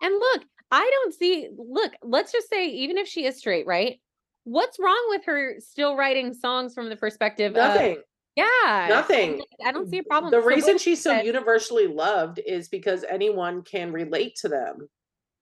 [0.00, 4.00] And look, I don't see look, let's just say even if she is straight, right?
[4.44, 8.02] What's wrong with her still writing songs from the perspective of Nothing.
[8.34, 8.86] yeah.
[8.88, 9.42] Nothing.
[9.64, 10.32] I don't see a problem.
[10.32, 14.88] The So reason she's so universally loved is because anyone can relate to them.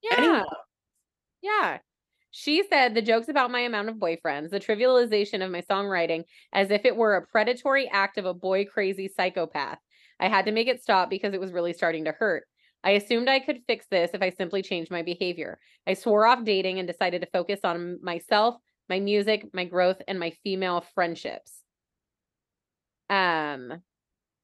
[0.02, 0.16] yeah.
[0.18, 0.44] Anyone.
[1.42, 1.78] Yeah.
[2.32, 6.70] She said the jokes about my amount of boyfriends, the trivialization of my songwriting as
[6.70, 9.78] if it were a predatory act of a boy crazy psychopath.
[10.20, 12.44] I had to make it stop because it was really starting to hurt.
[12.84, 15.60] I assumed I could fix this if I simply changed my behavior.
[15.86, 18.56] I swore off dating and decided to focus on myself,
[18.88, 21.62] my music, my growth, and my female friendships.
[23.08, 23.82] Um,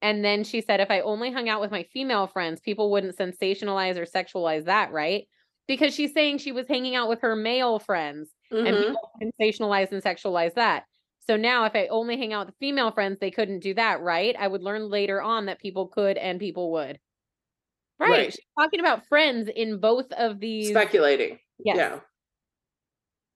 [0.03, 3.17] and then she said, if I only hung out with my female friends, people wouldn't
[3.17, 5.29] sensationalize or sexualize that, right?
[5.69, 8.35] Because she's saying she was hanging out with her male friends
[8.65, 8.81] and Mhm.
[8.81, 10.87] people sensationalize and sexualize that.
[11.21, 14.37] So now, if I only hang out with female friends, they couldn't do that, right?
[14.39, 17.01] I would learn later on that people could and people would.
[17.99, 18.11] Right.
[18.11, 18.33] Right.
[18.33, 20.69] She's talking about friends in both of these.
[20.71, 21.39] Speculating.
[21.59, 21.77] yes.
[21.77, 22.01] Yeah.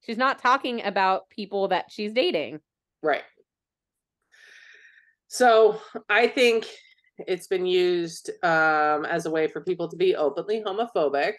[0.07, 2.61] She's not talking about people that she's dating.
[3.03, 3.23] Right.
[5.29, 6.67] So I think
[7.19, 11.35] it's been used um, as a way for people to be openly homophobic.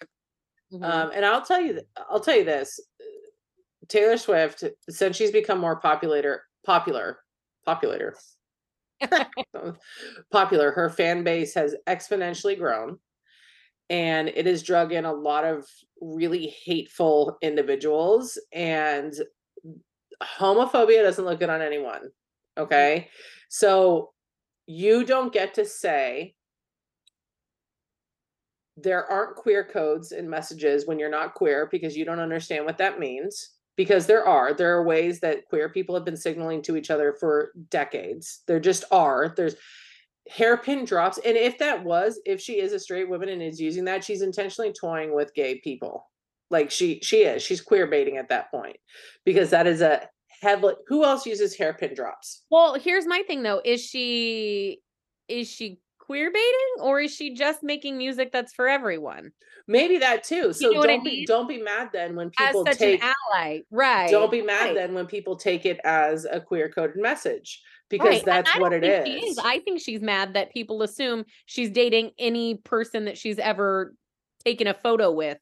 [0.74, 0.84] Mhm.
[0.84, 2.80] Um, and I'll tell you, th- I'll tell you this:
[3.90, 7.20] Taylor Swift, since she's become more popular, popular,
[7.66, 8.16] popular,
[10.32, 13.00] popular, her fan base has exponentially grown,
[13.92, 15.68] and it has drug in a lot of
[16.00, 18.40] really hateful individuals.
[18.54, 19.14] And
[20.24, 22.10] homophobia doesn't look good on anyone.
[22.58, 23.12] Okay, mm.
[23.50, 24.14] so
[24.66, 26.36] you don't get to say
[28.78, 32.78] there aren't queer codes in messages when you're not queer because you don't understand what
[32.78, 36.78] that means because there are there are ways that queer people have been signaling to
[36.78, 39.56] each other for decades there just are there's
[40.30, 43.86] hairpin drops and if that was if she is a straight woman and is using
[43.86, 46.08] that she's intentionally toying with gay people
[46.52, 48.78] like she she is she's queer baiting at that point
[49.26, 50.08] because that is a
[50.42, 53.62] heavily who else uses hairpin drops Well, here's my thing though.
[53.66, 54.80] Is she
[55.28, 59.32] is she queer baiting or is she just making music that's for everyone?
[59.68, 61.26] maybe that too so know don't be mean?
[61.28, 63.60] don't be mad then when As people such take an ally.
[63.70, 64.10] Right.
[64.10, 67.62] don't be mad right, then when people take it as a queer coded message
[67.92, 68.26] because right.
[68.26, 69.38] That's I what don't it think she is.
[69.38, 73.94] I think she's mad that people assume she's dating any person that she's ever
[74.44, 75.38] taken a photo with.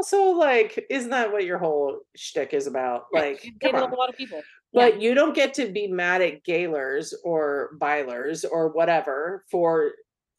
[0.00, 3.04] Also, like, isn't that what your whole shtick is about?
[3.14, 3.92] Right, Like, she's come on.
[3.92, 4.42] a lot of people.
[4.72, 4.90] Yeah.
[4.90, 9.92] But you don't get to be mad at Gaylors or bilers or whatever for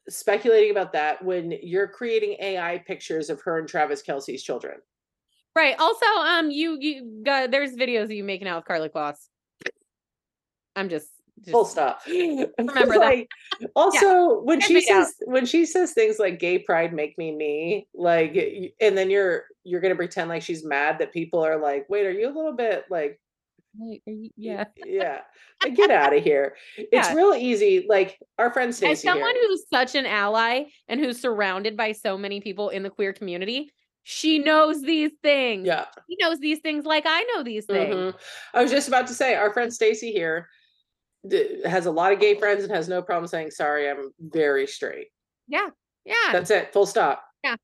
[0.09, 4.78] speculating about that when you're creating AI pictures of her and Travis Kelce's children.
[5.55, 5.76] Right.
[5.80, 9.16] Also, um, you you got there's videos of you making out with Karlie Kloss.
[10.76, 11.09] I'm just,
[11.41, 12.01] just Full stop.
[12.07, 12.49] remember
[12.93, 12.97] that.
[12.99, 13.29] like,
[13.75, 15.05] also, when Check she out.
[15.05, 18.35] says when she says things like "gay pride make me me," like,
[18.79, 22.11] and then you're you're gonna pretend like she's mad that people are like, "Wait, are
[22.11, 23.19] you a little bit like
[23.79, 24.65] Like, are you- y- Yeah.
[24.85, 25.21] yeah
[25.63, 27.13] like, get out of here it's Yeah.
[27.15, 31.77] real easy like our friend As someone here, who's such an ally and who's surrounded
[31.77, 33.71] by so many people in the queer community,
[34.03, 35.65] she knows these things.
[35.65, 37.95] yeah She knows these things like I know these things.
[37.95, 38.15] mhm.
[38.53, 40.49] i was just about to say our friend Stacey here
[41.28, 44.65] d- has a lot of gay friends and has no problem saying sorry i'm very
[44.67, 45.07] straight
[45.47, 45.67] Yeah.
[46.05, 46.13] Yeah.
[46.32, 47.55] That's it full stop Yeah.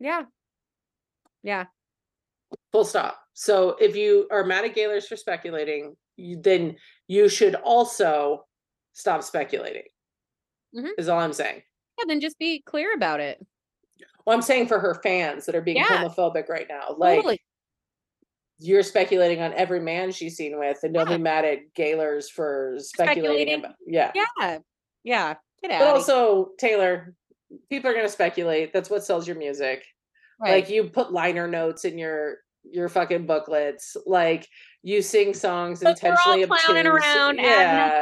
[0.00, 0.22] Yeah.
[1.42, 1.64] Yeah.
[2.72, 7.54] Full stop so if you are mad at Gaylors for speculating you, then you should
[7.54, 8.44] also
[8.94, 9.84] stop speculating
[10.76, 10.90] Mhm.
[10.98, 11.62] is all i'm saying
[11.98, 12.04] Yeah.
[12.08, 13.38] Then just be clear about it.
[14.26, 15.84] well i'm saying for her fans that are being Yeah.
[16.04, 17.40] homophobic right now like totally.
[18.58, 21.16] You're speculating on every man she's seen with, and don't Yeah.
[21.16, 23.22] be mad at Gaylors for speculating.
[23.22, 23.58] Speculating.
[23.60, 24.12] About, yeah.
[24.14, 24.58] Yeah.
[25.04, 25.34] Yeah.
[25.62, 25.80] Get out.
[25.80, 27.14] But also, Taylor,
[27.70, 28.72] people are gonna speculate.
[28.72, 29.84] That's what sells your music.
[30.40, 33.96] Like you put liner notes in your your fucking booklets.
[34.06, 34.46] Like
[34.82, 37.04] you sing songs But we're all intentionally clowning obtuse.
[37.04, 37.44] around, Yeah.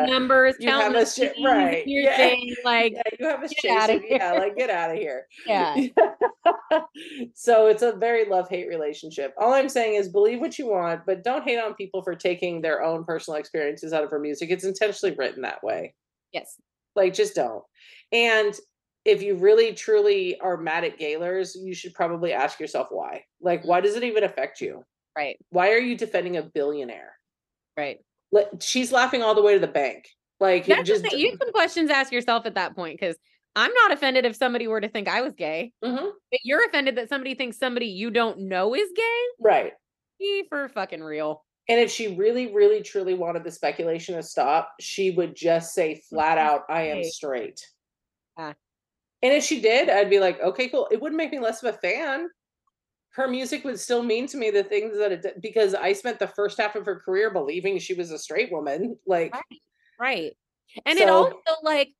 [0.00, 2.16] adding numbers, You have a shit- right, You're yeah.
[2.16, 4.06] saying like, yeah, you have a chasing.
[4.10, 5.26] Yeah, like get out of here.
[5.46, 5.74] yeah,
[7.34, 9.34] so it's a very love hate relationship.
[9.38, 12.60] All I'm saying is believe what you want, but don't hate on people for taking
[12.60, 14.50] their own personal experiences out of her music.
[14.50, 15.94] It's intentionally written that way.
[16.32, 16.56] yes,
[16.94, 17.62] Like, just don't.
[18.12, 18.54] And
[19.06, 23.24] if you really truly are mad at Gaylors, you should probably ask yourself why.
[23.40, 24.84] Like, why does it even affect you?
[25.16, 27.12] right, Why are you defending a billionaire?
[27.76, 27.98] right.
[28.32, 30.08] Like, she's laughing all the way to the bank.
[30.40, 33.16] Like, That's just you have some questions ask yourself at that point because
[33.54, 35.72] I'm not offended if somebody were to think I was gay.
[35.82, 39.20] Mhm, But you're offended that somebody thinks somebody you don't know is gay.
[39.40, 39.72] right.
[40.18, 41.44] Be for fucking real.
[41.68, 46.02] And if she really, really, truly wanted the speculation to stop, she would just say
[46.10, 47.60] flat out, I am straight.
[48.36, 48.54] Ah.
[49.22, 50.88] And if she did, I'd be like, okay, cool.
[50.90, 52.28] It wouldn't make me less of a fan.
[53.12, 56.18] Her music would still mean to me the things that it did because I spent
[56.18, 58.98] the first half of her career believing she was a straight woman.
[59.06, 59.60] Like, Right.
[59.98, 60.32] Right.
[60.84, 61.90] And it also like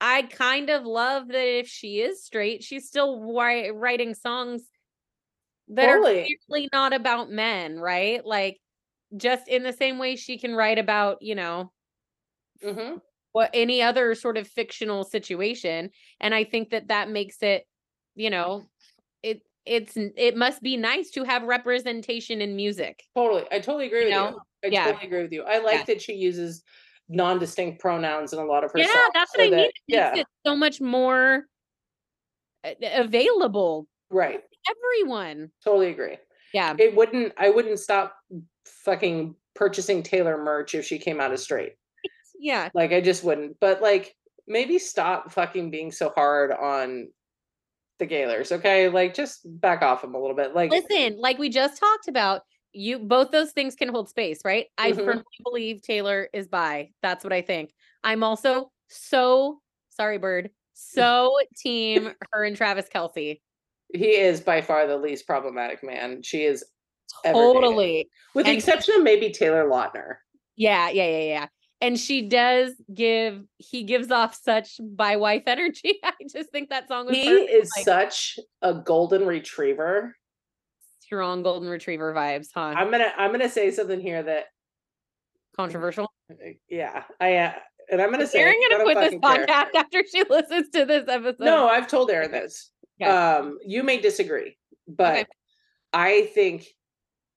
[0.00, 4.70] I kind of love that if she is straight, she's still wi- writing songs
[5.68, 6.20] that Totally.
[6.22, 8.24] are clearly not about men, right?
[8.24, 8.58] Like
[9.16, 11.72] just in the same way she can write about, you know,
[12.62, 13.00] mhm,
[13.32, 17.64] what any other sort of fictional situation and I think that that makes it,
[18.14, 18.64] you know,
[19.22, 23.02] it it's it must be nice to have representation in music.
[23.14, 23.44] totally.
[23.52, 24.28] I totally agree You with know?
[24.30, 24.40] you.
[24.64, 24.84] I Yeah.
[24.86, 25.42] totally agree with you.
[25.44, 26.62] I like that she uses
[27.08, 29.10] non-distinct pronouns in a lot of her Yeah, songs.
[29.14, 29.58] that's so what I mean.
[29.58, 31.46] that- It makes yeah, it so much more
[32.64, 34.42] uh, available right.
[34.68, 35.50] everyone.
[35.64, 36.16] Totally agree.
[36.52, 36.74] Yeah.
[36.78, 38.16] it wouldn't I wouldn't stop
[38.66, 41.74] fucking purchasing Taylor merch if she came out as straight.
[42.40, 42.70] Yeah.
[42.74, 43.58] Like I just wouldn't.
[43.60, 44.14] But like
[44.48, 47.08] maybe stop fucking being so hard on
[47.98, 48.88] the Gaylors, okay?
[48.88, 50.54] Like just back off them a little bit.
[50.54, 54.66] Like Listen, like we just talked about, you both those things can hold space, right?
[54.78, 55.04] I Mhm.
[55.04, 56.90] firmly believe Taylor is bi.
[57.02, 57.72] That's what I think.
[58.02, 59.60] I'm also so
[59.90, 60.50] sorry, Bird.
[60.72, 63.40] So team her and Travis Kelce.
[63.92, 66.22] he is by far the least problematic man.
[66.22, 66.64] She is.
[67.26, 68.08] Totally.
[68.34, 70.14] with the And he- exception of maybe Taylor Lautner.
[70.56, 71.46] Yeah, yeah, yeah, yeah.
[71.82, 75.98] And she does give he gives off such bi wife energy.
[76.04, 80.14] I just think that song was He perfect, is like, such a golden retriever.
[81.00, 82.74] strong golden retriever vibes, huh?
[82.76, 84.46] I'm gonna I'm gonna say something here that
[85.56, 86.10] Controversial.
[86.68, 87.52] yeah, I uh,
[87.90, 89.66] and I'm gonna Is say it, gonna quit this fucking care.
[89.66, 91.40] podcast after she listens to this episode?
[91.40, 92.70] No, I've told Aaron this.
[93.02, 93.10] Okay.
[93.10, 94.56] Um, you may disagree,
[94.86, 95.26] but
[95.92, 96.66] I think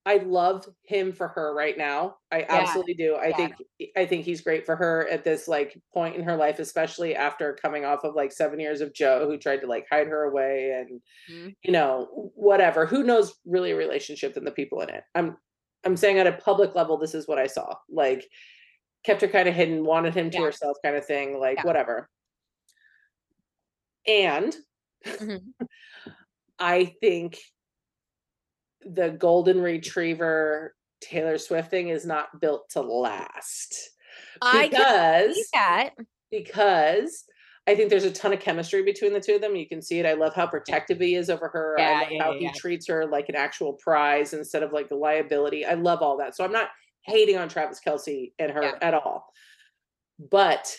[0.06, 2.18] I love him for her right now.
[2.32, 3.16] I absolutely do.
[3.16, 3.36] I Yeah.
[3.38, 3.56] think
[3.96, 7.54] I think he's great for her at this like point in her life, especially after
[7.56, 10.72] coming off of like seven years of Joe, who tried to like hide her away
[10.72, 11.56] and Mhm.
[11.64, 12.86] you know whatever.
[12.86, 15.04] Who knows really a relationship than the people in it.
[15.16, 15.38] I'm
[15.86, 17.76] I'm saying at a public level, this is what I saw.
[17.90, 18.30] Like
[19.04, 20.46] kept her kind of hidden, wanted him to Yeah.
[20.46, 21.40] herself, kind of thing.
[21.40, 21.64] Like Yeah.
[21.64, 22.10] whatever.
[24.08, 24.56] And
[25.06, 25.54] Mhm.
[26.60, 27.40] I think
[28.86, 33.76] the golden retriever Taylor Swift thing is not built to last.
[34.42, 35.90] I Because that.
[36.32, 37.26] because
[37.68, 39.56] I think there's a ton of chemistry between the two of them.
[39.56, 40.06] You can see it.
[40.06, 41.78] I love how protective he is over her.
[41.80, 42.52] I love yeah, how yeah, he yeah.
[42.56, 45.66] treats her like an actual prize instead of like a liability.
[45.66, 46.36] I love all that.
[46.36, 46.70] So I'm not
[47.06, 48.78] hating on Travis Kelce and her Yeah.
[48.82, 49.26] at all.
[50.20, 50.76] But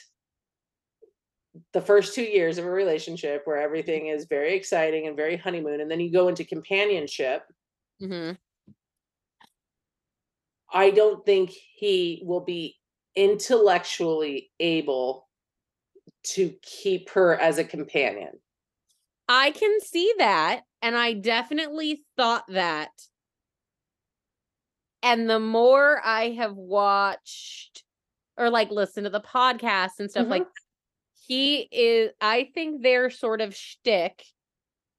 [1.72, 5.80] the first two years of a relationship where everything is very exciting and very honeymoon,
[5.80, 7.44] and then you go into companionship,
[8.01, 8.36] Mhm.
[10.72, 12.78] I don't think he will be
[13.14, 15.28] intellectually able
[16.24, 18.40] to keep her as a companion.
[19.28, 20.62] I can see that.
[20.82, 22.90] And I definitely thought that.
[25.03, 27.84] And the more I have watched
[28.36, 30.47] or like listened to the podcast and stuff like Mhm.
[30.47, 30.62] that,
[31.26, 34.24] he is, I think their sort of shtick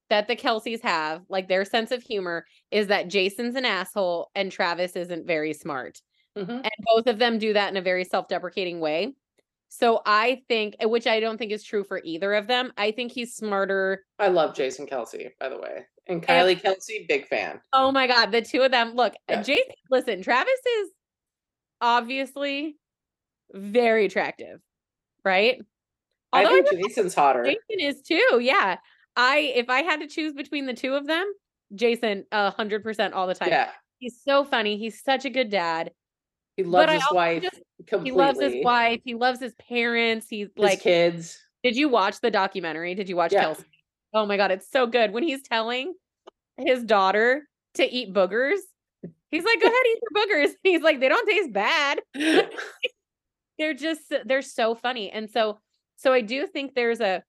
[0.10, 4.52] that the Kelces have, like their sense of humor, is that Jason's an asshole and
[4.52, 6.02] Travis isn't very smart.
[6.38, 6.50] Mhm.
[6.50, 9.16] And both of them do that in a very self deprecating way.
[9.70, 12.92] So I think, uh, which I don't think is true for either of them, I
[12.92, 15.86] think he's smarter I love Jason Kelce, by the way.
[16.08, 17.60] And Kylie Kelce, big fan.
[17.74, 18.94] Oh my god, the two of them.
[18.96, 19.42] Look, uh, Yeah.
[19.42, 20.92] Jason, listen, Travis is
[21.82, 22.78] obviously
[23.54, 24.62] very attractive,
[25.24, 25.60] right?
[26.32, 27.44] Although I think Jason's hotter.
[27.44, 28.40] Jason is too.
[28.42, 28.78] Yeah.
[29.16, 31.26] I if I had to choose between the two of them,
[31.74, 33.50] Jason a hundred percent all the time.
[33.50, 33.70] Yeah.
[34.00, 34.78] He's so funny.
[34.78, 35.92] He's such a good dad.
[36.58, 38.10] He loves his wife just- completely.
[38.12, 39.02] He loves his wife.
[39.04, 40.28] He loves his parents.
[40.30, 41.38] He's his like, kids.
[41.64, 42.96] did you watch the documentary?
[42.96, 43.46] Did you watch Yeah.
[43.46, 43.64] Kelce?
[44.14, 45.12] Oh my god, it's so good.
[45.12, 45.94] When he's telling
[46.58, 48.60] his daughter to eat boogers,
[49.32, 52.00] he's like, "Go ahead, eat your boogers." He's like, "They don't taste bad."
[53.58, 55.60] They're just they're so funny, and so
[55.98, 57.24] so I do think there's a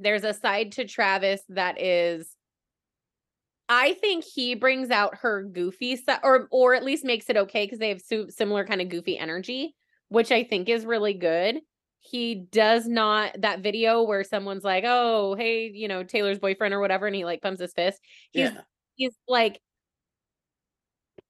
[0.00, 2.28] there's a side to Travis that is.
[3.68, 7.64] I think he brings out her goofy side, or or at least makes it okay
[7.64, 9.76] because they have similar kind of goofy energy,
[10.08, 11.60] which I think is really good
[12.00, 16.80] he does not that video where someone's like, "Oh, hey, you know, Taylor's boyfriend or
[16.80, 18.00] whatever," and he like pumps his fist.
[18.32, 18.60] He's yeah.
[18.96, 19.60] he's like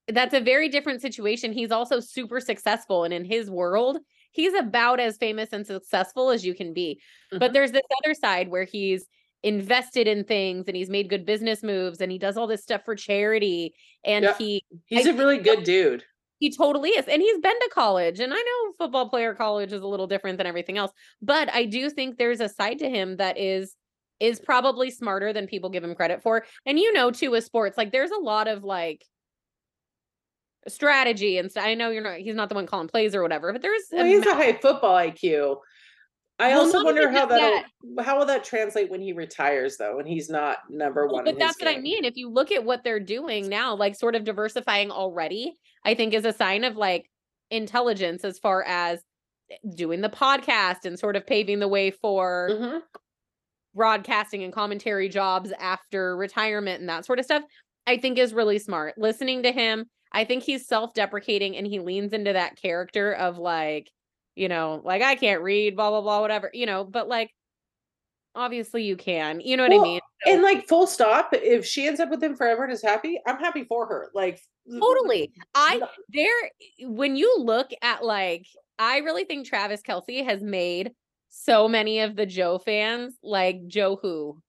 [0.09, 1.53] that's a very different situation.
[1.53, 3.99] He's also super successful and in his world,
[4.33, 7.01] he's about as famous and successful as you can be.
[7.37, 7.55] But Mhm.
[7.55, 9.07] there's this other side where he's
[9.43, 12.83] invested in things and he's made good business moves and he does all this stuff
[12.85, 13.75] for charity
[14.05, 14.35] and Yeah.
[14.39, 16.05] he He's I a really good dude.
[16.39, 17.07] he totally is.
[17.07, 18.19] And he's been to college.
[18.21, 21.67] And I know football player college is a little different than everything else, but I
[21.67, 23.77] do think there's a side to him that is
[24.21, 26.45] is probably smarter than people give him credit for.
[26.67, 29.07] And you know too with sports, like there's a lot of like
[30.69, 31.65] strategy and stuff.
[31.65, 34.05] I know you're not he's not the one calling plays or whatever, but there's Well,
[34.05, 35.57] a he has ma- a high football IQ.
[36.39, 37.67] I Well, also wonder how that
[38.01, 41.25] how will that translate when he retires though, and he's not number one.
[41.25, 42.05] but that's what I mean.
[42.05, 45.55] If you look at what they're doing now, like sort of diversifying already,
[45.85, 47.11] I think is a sign of like
[47.51, 49.03] intelligence as far as
[49.51, 52.83] eh, doing the podcast and sort of paving the way for Mhm.
[53.75, 57.43] broadcasting and commentary jobs after retirement and that sort of stuff,
[57.87, 58.95] I think is really smart.
[58.99, 63.91] Listening to him, I think he's self-deprecating and he leans into that character of like,
[64.35, 67.31] you know, like I can't read, blah blah blah, whatever, you know, but like
[68.35, 69.41] obviously you can.
[69.41, 70.01] You know what I Well, mean?
[70.27, 73.39] And like full stop, if she ends up with him forever and is happy, I'm
[73.39, 74.11] happy for her.
[74.15, 74.41] Like
[74.71, 75.33] Totally.
[75.55, 75.81] I
[76.11, 76.51] there
[76.89, 78.47] when you look at like
[78.79, 80.93] I really think Travis Kelce has made
[81.29, 84.41] so many of the Joe fans like Joe who.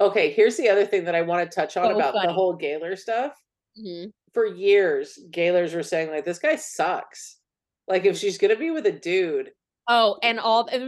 [0.00, 2.54] Okay, here's the other thing that I want to touch on So about the whole
[2.54, 3.32] Gaylor stuff.
[3.78, 4.10] Mm-hmm.
[4.34, 7.36] For years, Gaylors were saying like this guy sucks.
[7.88, 9.50] Like if she's gonna be with a dude,
[9.88, 10.80] Oh, and all he's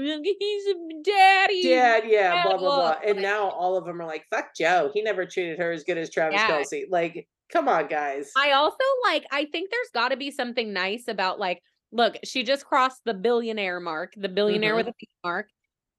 [0.67, 0.75] a
[1.05, 1.63] daddy.
[1.65, 2.79] dad, yeah, blah blah blah.
[2.79, 4.91] Well, And now all of them are like, fuck Joe.
[4.95, 6.49] He never treated her as good as Travis Yeah.
[6.63, 6.85] Kelce.
[6.89, 8.31] Like, come on, guys.
[8.37, 11.61] I also like I think there's got to be something nice about like
[11.93, 15.49] look, she just crossed the billionaire mark, the billionaire with a B mark.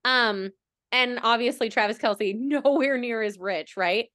[0.05, 0.51] Um
[0.91, 4.05] and obviously Travis Kelce nowhere near as rich, right?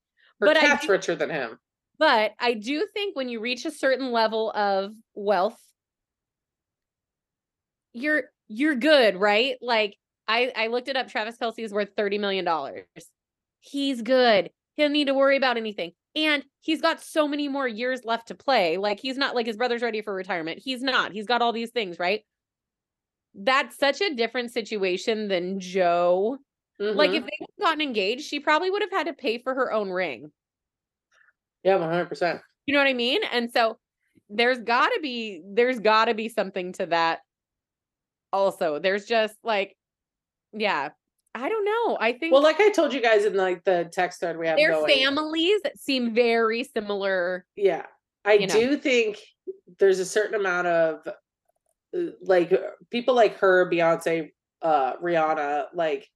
[0.41, 1.59] Her but I cat's do- richer than him.
[2.01, 5.61] But I do think when you reach a certain level of wealth,
[7.93, 9.57] you're you're good, right?
[9.61, 9.97] Like
[10.29, 11.09] I I looked it up.
[11.09, 12.87] Travis Kelce is worth thirty million dollars.
[13.61, 14.51] He's good.
[14.77, 18.29] He doesn't need to worry about anything, and he's got so many more years left
[18.29, 18.77] to play.
[18.79, 20.61] Like he's not like his brother's ready for retirement.
[20.65, 21.13] He's not.
[21.13, 22.23] He's got all these things, right?
[23.35, 26.39] That's such a different situation than Joe.
[26.93, 27.17] Like Mhm.
[27.17, 29.91] if they had gotten engaged, she probably would have had to pay for her own
[29.91, 30.33] ring.
[31.63, 32.41] Yeah, one hundred percent.
[32.67, 33.21] You know what I mean?
[33.33, 33.79] And so
[34.29, 37.21] there's got to be there's got to be something to that
[38.33, 38.79] also.
[38.79, 39.77] There's just like
[40.53, 40.91] yeah,
[41.35, 41.99] I don't know.
[42.01, 44.57] I think Well, like I told you guys in like the text thread we have
[44.57, 44.95] their going.
[44.97, 47.45] families seem very similar.
[47.57, 47.87] Yeah.
[48.25, 48.55] I you know.
[48.55, 49.19] do think
[49.79, 51.07] there's a certain amount of
[51.97, 52.53] uh, like
[52.91, 54.31] people like her, Beyonce,
[54.63, 56.09] uh, Rihanna, like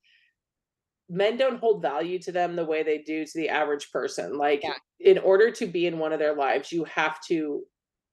[1.09, 4.37] men don't hold value to them the way they do to the average person.
[4.39, 4.75] Like Yeah.
[5.01, 7.63] in order to be in one of their lives, you have to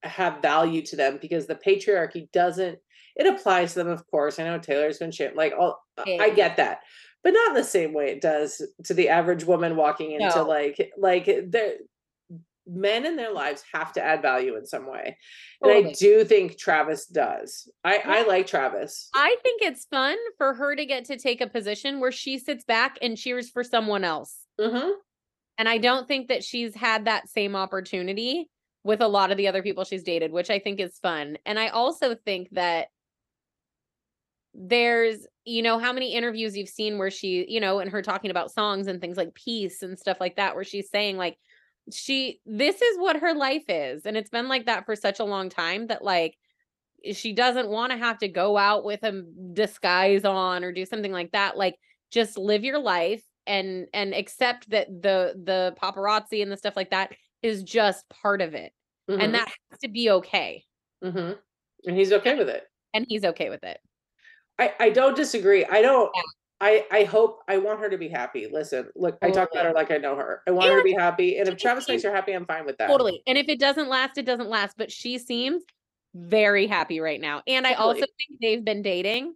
[0.04, 2.80] have value to them because the patriarchy doesn't
[3.16, 4.40] it applies to them, of course.
[4.40, 5.36] I know Taylor's been shit.
[5.36, 5.80] Like all
[6.22, 6.80] I get that.
[7.24, 10.44] But not in the same way it does to the average woman walking into No.
[10.48, 11.78] like like the
[12.72, 15.18] men in their lives have to add value in some way.
[15.62, 17.70] And I do think Travis does.
[17.84, 19.10] I I like Travis.
[19.14, 22.64] I think it's fun for her to get to take a position where she sits
[22.64, 24.46] back and cheers for someone else.
[24.60, 24.94] Mhm.
[25.58, 28.50] And I don't think that she's had that same opportunity
[28.84, 31.38] with a lot of the other people she's dated, which I think is fun.
[31.46, 32.88] And I also think that
[34.54, 38.32] there's, you know, how many interviews you've seen where she, you know, and her talking
[38.32, 41.38] about songs and things like peace and stuff like that, where she's saying, like,
[41.94, 44.06] she, this is what her life is.
[44.06, 46.38] And it's been like that for such a long time that, like,
[47.14, 51.12] she doesn't want to have to go out with a disguise on or do something
[51.12, 51.58] like that.
[51.58, 51.76] Like,
[52.12, 56.92] just live your life and and accept that the the paparazzi and the stuff like
[56.92, 58.72] that is just part of it
[59.10, 59.24] Mhm.
[59.24, 60.64] and that has to be okay
[61.04, 61.34] mm-hmm.
[61.88, 62.64] And he's okay with it.
[62.94, 63.80] and he's okay with it
[64.60, 65.66] I, I don't disagree.
[65.66, 66.22] I don't Yeah.
[66.62, 68.48] I I hope I want her to be happy.
[68.50, 70.44] Listen, look, I talk about her like I know her.
[70.48, 72.78] I want her to be happy, and if Travis makes her happy, I'm fine with
[72.78, 72.88] that.
[72.88, 73.24] Totally.
[73.26, 74.78] And if it doesn't last, it doesn't last.
[74.78, 75.64] But she seems
[76.14, 77.42] very happy right now.
[77.48, 79.34] And I also think they've been dating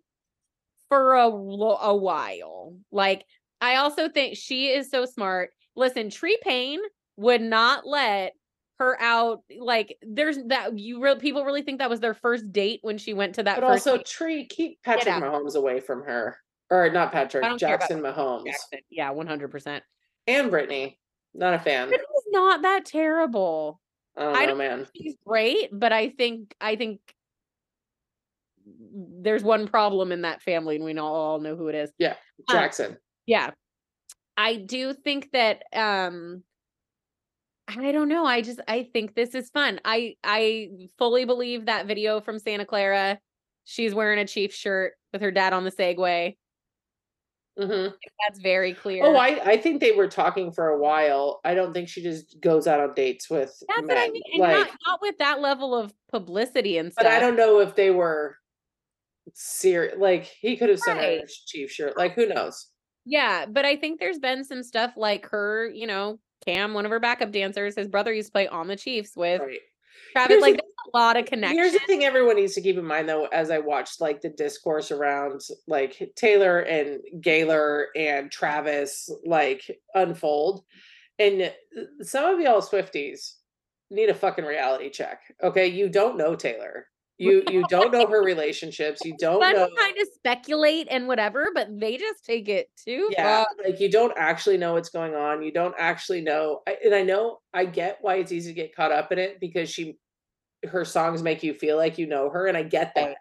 [0.88, 2.78] for a a while.
[2.92, 3.26] Like
[3.60, 5.50] I also think she is so smart.
[5.76, 6.80] Listen, Tree Paine
[7.18, 8.34] would not let
[8.78, 12.80] her out like there's that you really people really think that was their first date
[12.82, 14.06] when she went to that but also date?
[14.06, 16.38] tree keep patrick mahomes away from her
[16.70, 18.80] or not patrick jackson mahomes jackson.
[18.90, 19.82] yeah 100%
[20.28, 21.00] and brittany
[21.34, 23.80] not a fan brittany's not that terrible
[24.18, 27.00] i don't know I don't man she's great but i think i think
[28.94, 32.16] there's one problem in that family and we all, all know who it is yeah
[32.50, 33.52] jackson yeah
[34.38, 36.44] i do think that um
[37.68, 38.26] I don't know.
[38.26, 39.80] I just I think this is fun.
[39.84, 43.20] I I fully believe that video from Santa Clara.
[43.64, 46.38] She's wearing a Chief shirt with her dad on the Segway.
[47.58, 47.94] Mm-hmm.
[48.28, 49.06] That's very clear.
[49.06, 51.40] Oh, I I think they were talking for a while.
[51.46, 53.56] I don't think she just goes out on dates with.
[53.68, 53.96] That's men.
[53.96, 54.24] what I mean.
[54.34, 57.06] And like, not, not with that level of publicity and stuff.
[57.06, 58.36] But I don't know if they were
[59.34, 59.96] serious.
[59.98, 61.22] Like he could have sent right.
[61.22, 61.98] her Chief shirt.
[61.98, 62.68] Like who knows?
[63.06, 66.92] Yeah, but I think there's been some stuff like her, you know, Cam, one of
[66.92, 69.60] her backup dancers, his brother used to play on the Chiefs with right.
[70.12, 70.30] Travis.
[70.30, 71.58] Here's like, a lot of connection.
[71.58, 74.30] Here's the thing everyone needs to keep in mind, though, as I watched like the
[74.30, 79.64] discourse around like Taylor and Gaylor and Travis like
[79.94, 80.64] unfold,
[81.20, 81.54] and
[82.02, 83.36] some of y'all Swifties
[83.90, 85.22] need a fucking reality check.
[85.44, 86.88] Okay, you don't know Taylor.
[87.18, 89.02] You you don't know her relationships.
[89.06, 93.10] You don't Fun know kind of speculate and whatever, but they just take it too.
[93.12, 93.48] Yeah, far.
[93.64, 95.42] like you don't actually know what's going on.
[95.42, 96.62] You don't actually know.
[96.68, 99.40] I, and I know I get why it's easy to get caught up in it
[99.40, 99.98] because she
[100.66, 103.18] her songs make you feel like you know her, and I get that.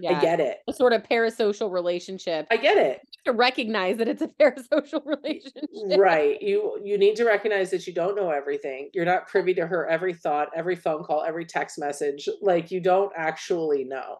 [0.00, 0.16] Yeah.
[0.16, 0.58] I get it.
[0.68, 2.46] A sort of parasocial relationship.
[2.50, 3.00] I get it.
[3.24, 5.98] to recognize that it's a parasocial relationship.
[5.98, 6.40] Right.
[6.40, 8.90] You you need to recognize that you don't know everything.
[8.94, 12.28] You're not privy to her every thought, every phone call, every text message.
[12.40, 14.18] Like you don't actually know.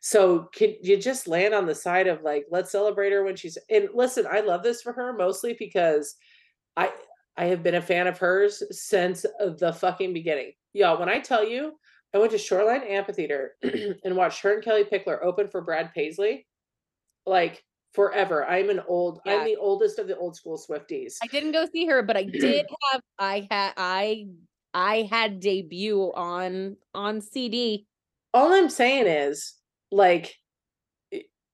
[0.00, 3.58] So can you just land on the side of like let's celebrate her when she's
[3.68, 6.14] and listen, I love this for her mostly because
[6.76, 6.92] I
[7.36, 10.52] I have been a fan of hers since the fucking beginning.
[10.72, 11.72] Y'all, when I tell you
[12.14, 16.46] I went to Shoreline Amphitheater and watched her and Kellie Pickler open for Brad Paisley.
[17.26, 17.62] Like
[17.92, 18.46] forever.
[18.46, 19.36] I'm an old, yeah.
[19.36, 21.16] I'm the oldest of the old school Swifties.
[21.22, 24.26] I didn't go see her, but I did have I had I
[24.72, 27.86] I had debut on on CD.
[28.32, 29.54] All I'm saying is
[29.90, 30.34] like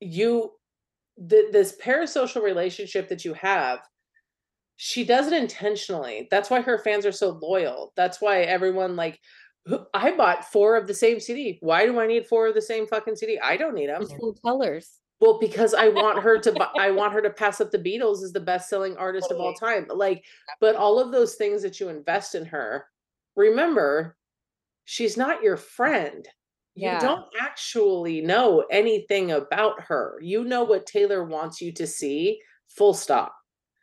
[0.01, 0.53] you
[1.29, 3.81] th- this parasocial relationship that you have
[4.77, 6.27] she does it intentionally.
[6.31, 7.93] That's why her fans are so loyal.
[7.97, 9.21] That's why everyone like
[9.95, 11.59] I bought four of the same CD.
[11.61, 13.39] Why do I need four of the same fucking CD?
[13.39, 14.07] I don't need them.
[14.07, 14.99] Full colors.
[15.21, 18.33] Well, because I want her to I want her to pass up the Beatles as
[18.33, 19.87] the best selling artist of all time.
[19.89, 20.25] Like,
[20.61, 22.85] but all of those things that you invest in her,
[23.37, 24.17] remember,
[24.85, 26.29] she's not your friend.
[26.75, 26.95] Yeah.
[26.95, 30.19] You don't actually know anything about her.
[30.21, 33.35] You know what Taylor wants you to see, full stop.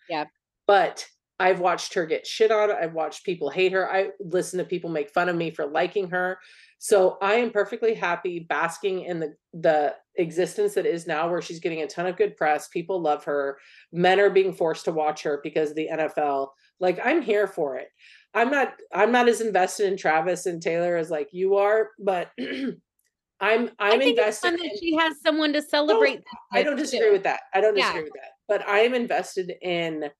[0.10, 0.26] Yeah.
[0.68, 1.08] But
[1.42, 2.72] I've watched her get shit on.
[2.72, 3.92] I've watched people hate her.
[3.92, 6.38] I listen to people make fun of me for liking her.
[6.78, 11.60] So I am perfectly happy basking in the the existence that is now where she's
[11.60, 12.68] getting a ton of good press.
[12.68, 13.58] People love her.
[13.92, 16.50] Men are being forced to watch her because of the NFL.
[16.80, 17.88] Like I'm here for it.
[18.36, 22.30] I'm not I'm not as invested in Travis and Taylor as like you are, but
[22.40, 22.80] I'm
[23.40, 24.60] I'm I invested.
[24.60, 26.18] that she has someone to celebrate.
[26.20, 27.42] No, I don't disagree with that.
[27.52, 28.32] I don't disagree with that.
[28.48, 30.12] But I am invested in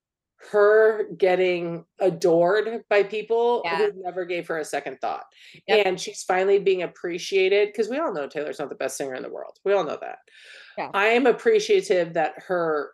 [0.50, 3.78] her getting adored by people yeah.
[3.78, 5.26] who never gave her a second thought.
[5.68, 5.86] Yep.
[5.86, 9.24] And she's finally being appreciated because we all know Taylor's not the best singer in
[9.24, 9.58] the world.
[9.64, 10.20] We all know that.
[10.78, 10.90] Yeah.
[10.94, 12.92] I am appreciative that her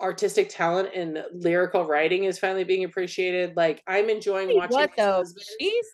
[0.00, 3.56] artistic talent and lyrical writing is finally being appreciated.
[3.56, 5.24] Like I'm enjoying watching what though?
[5.60, 5.86] She's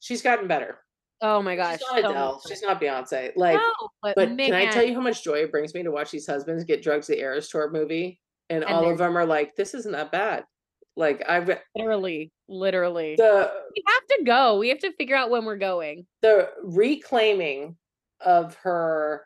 [0.00, 0.78] she's gotten better.
[1.20, 1.78] Oh my gosh.
[1.78, 2.42] She's not Adele.
[2.46, 3.32] she's not Beyonce.
[3.34, 3.72] Like no,
[4.02, 6.26] but, but can I tell you how much joy it brings me to watch these
[6.26, 8.20] husbands get drugs the Eras tour movie?
[8.50, 10.44] And, and all of them are like, "This isn't that bad."
[10.96, 13.14] Like I've literally, literally.
[13.16, 14.58] The we have to go.
[14.58, 16.06] We have to figure out when we're going.
[16.22, 17.76] The reclaiming
[18.20, 19.24] of her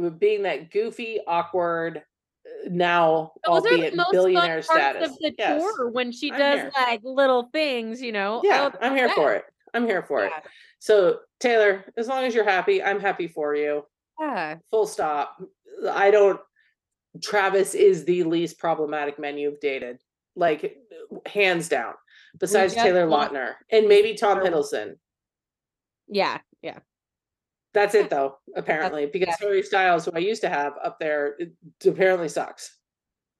[0.00, 5.10] uh, being that goofy, awkward, uh, now Those albeit billionaire status.
[5.10, 5.60] Of the yes.
[5.60, 6.72] tour when she I'm does here.
[6.76, 8.40] like little things, you know.
[8.44, 9.44] Yeah, oh, I'm here for it.
[9.74, 10.36] I'm here for yeah.
[10.36, 10.44] it.
[10.78, 13.84] So Taylor, as long as you're happy, I'm happy for you.
[14.20, 14.56] Yeah.
[14.70, 15.42] Full stop.
[15.90, 16.40] I don't
[17.22, 20.00] Travis is the least problematic man you've dated,
[20.36, 20.76] like
[21.26, 21.94] hands down,
[22.38, 24.96] besides Taylor Lautner and maybe Tom Hiddleston.
[26.08, 26.78] Yeah, yeah.
[27.74, 31.52] That's it though, apparently, because Harry Styles, who I used to have up there, it
[31.86, 32.76] apparently sucks.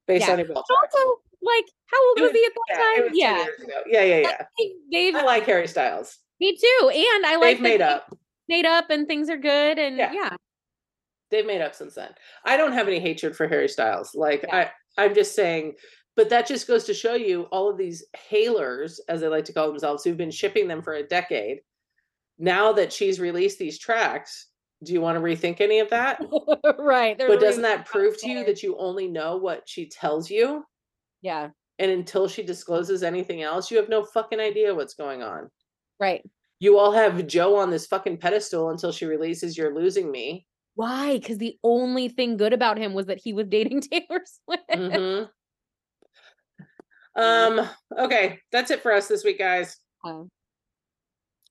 [0.06, 0.32] Based Yeah.
[0.34, 3.02] on your Also, like, how old was was- he at that yeah, time?
[3.02, 4.02] was 10 Yeah.
[4.02, 4.18] yeah, yeah,
[4.58, 4.68] yeah.
[4.92, 6.18] They've I like Harry Styles.
[6.40, 6.88] me too.
[6.90, 8.16] And I like They've made up.
[8.48, 10.36] made up and things are good and Yeah.
[11.30, 12.10] They've made up since then.
[12.44, 14.14] I don't have any hatred for Harry Styles.
[14.14, 14.70] Like Yeah.
[14.96, 15.74] I, I'm just saying,
[16.16, 19.52] but that just goes to show you all of these Haylors, as they like to
[19.52, 21.60] call themselves, who've been shipping them for a decade.
[22.38, 24.48] Now that she's released these tracks,
[24.82, 26.20] do you want to rethink any of that?
[26.78, 27.16] right.
[27.18, 30.64] but doesn't that prove to you that you only know what she tells you?
[31.22, 31.50] Yeah.
[31.78, 35.48] And until she discloses anything else, you have no fucking idea what's going on.
[36.00, 36.28] Right.
[36.58, 40.46] You all have Joe on this fucking pedestal until she releases You're Losing Me.
[40.78, 41.18] Why?
[41.18, 44.62] Because the only thing good about him was that he was dating Taylor Swift.
[44.70, 45.28] Mhm.
[47.16, 47.68] Um,
[47.98, 49.76] okay, that's it for us this week, guys.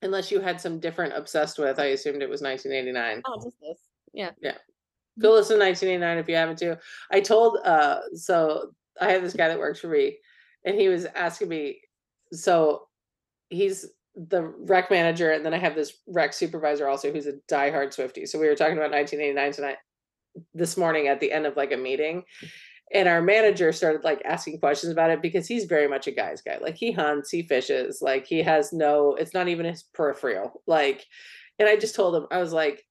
[0.02, 3.22] Unless you had some different obsessed with, I assumed it was 1989.
[3.28, 3.78] oh, just this.
[4.14, 4.32] Yeah.
[4.42, 4.56] Yeah.
[5.20, 6.80] Go listen to 1989 if you haven't to.
[7.12, 8.72] I told uh so
[9.02, 10.20] I have this guy that works for me
[10.64, 11.82] and he was asking me
[12.32, 12.88] so
[13.50, 13.88] he's
[14.18, 18.26] the rec manager and then I have this rec supervisor also who's a diehard Swifty.
[18.26, 19.78] So we were talking about 1989 tonight
[20.54, 22.24] this morning at the end of like a meeting
[22.94, 26.42] and our manager started like asking questions about it because he's very much a guy's
[26.42, 26.58] guy.
[26.60, 30.64] Like he hunts, he fishes, like he has no it's not even his peripheral.
[30.66, 31.06] Like
[31.60, 32.84] and I just told him I was like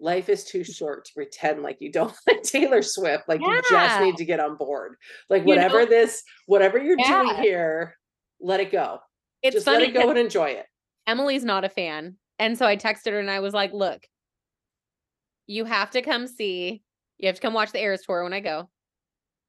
[0.00, 3.24] life is too short to pretend like you don't like Taylor Swift.
[3.28, 4.94] Like you just need to get on board.
[5.28, 7.96] Like You know- whatever this, whatever you're doing here,
[8.40, 9.00] let it go.
[9.42, 10.66] It's just let it go and enjoy it.
[11.08, 12.16] Emily's not a fan.
[12.38, 14.06] And so I texted her and I was like, look,
[15.46, 16.82] you have to come see,
[17.16, 18.68] you have to come watch the Eras tour when I go.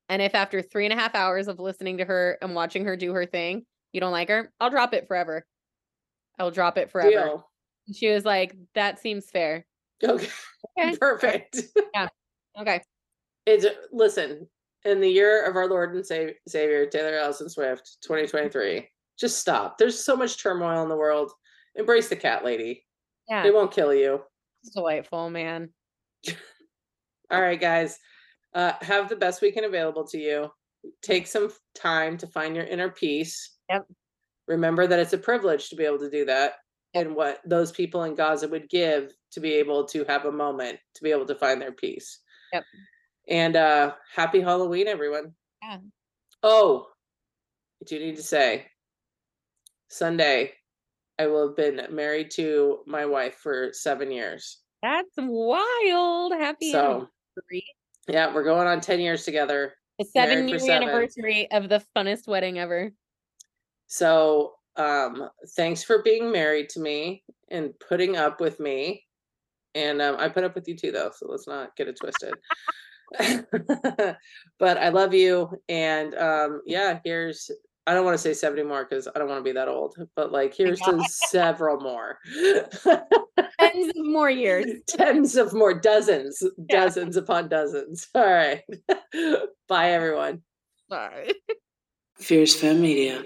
[0.07, 2.95] And if after three and a half hours of listening to her and watching her
[2.95, 5.45] do her thing, you don't like her, I'll drop it forever.
[6.39, 7.09] I'll drop it forever.
[7.11, 7.49] Deal.
[7.93, 9.65] She was like, that seems fair.
[10.03, 10.29] Okay.
[10.79, 10.97] Okay.
[10.99, 11.59] Perfect.
[11.93, 12.07] Yeah.
[12.59, 12.81] Okay.
[13.45, 14.47] It's listen,
[14.85, 18.87] in the year of our Lord and Savior, Taylor Allison Swift, 2023.
[19.19, 19.77] Just stop.
[19.77, 21.31] There's so much turmoil in the world.
[21.75, 22.85] Embrace the cat lady.
[23.27, 23.45] Yeah.
[23.45, 24.21] It won't kill you.
[24.63, 25.69] It's delightful, man.
[27.31, 27.97] All right, guys.
[28.53, 30.49] Uh, have the best weekend available to you.
[31.01, 33.57] Take some time to find your inner peace.
[33.69, 33.85] Yep.
[34.47, 36.53] Remember that it's a privilege to be able to do that,
[36.95, 37.05] Yep.
[37.05, 40.79] and what those people in Gaza would give to be able to have a moment
[40.95, 42.19] to be able to find their peace.
[42.51, 42.63] Yep.
[43.27, 45.33] And uh, happy Halloween, everyone.
[45.61, 45.77] Yeah.
[46.41, 46.87] Oh,
[47.81, 48.65] I do you need to say,
[49.89, 50.53] Sunday,
[51.19, 54.59] I will have been married to my wife for seven years.
[54.81, 56.31] That's wild.
[56.31, 56.79] Happy So,
[57.35, 57.65] anniversary.
[58.07, 59.73] yeah, we're going on 10 years together.
[59.99, 60.83] The married seven year seven.
[60.87, 62.91] anniversary of the funnest wedding ever.
[63.87, 69.03] So, um, thanks for being married to me and putting up with me.
[69.75, 71.11] And um, I put up with you too, though.
[71.13, 72.33] So let's not get it twisted.
[74.59, 75.49] but I love you.
[75.67, 77.51] And um, yeah, here's,
[77.89, 79.95] I don't want to say 70 more because I don't want to be that old,
[80.15, 82.19] but like, here's to several more.
[83.59, 84.65] Tens of more years.
[84.87, 86.39] Tens of more, dozens,
[86.69, 86.81] Yeah.
[86.85, 88.07] dozens upon dozens.
[88.15, 88.61] All right.
[89.67, 90.43] Bye, everyone.
[90.91, 91.33] Sorry.
[92.19, 93.23] Fierce Femme Media.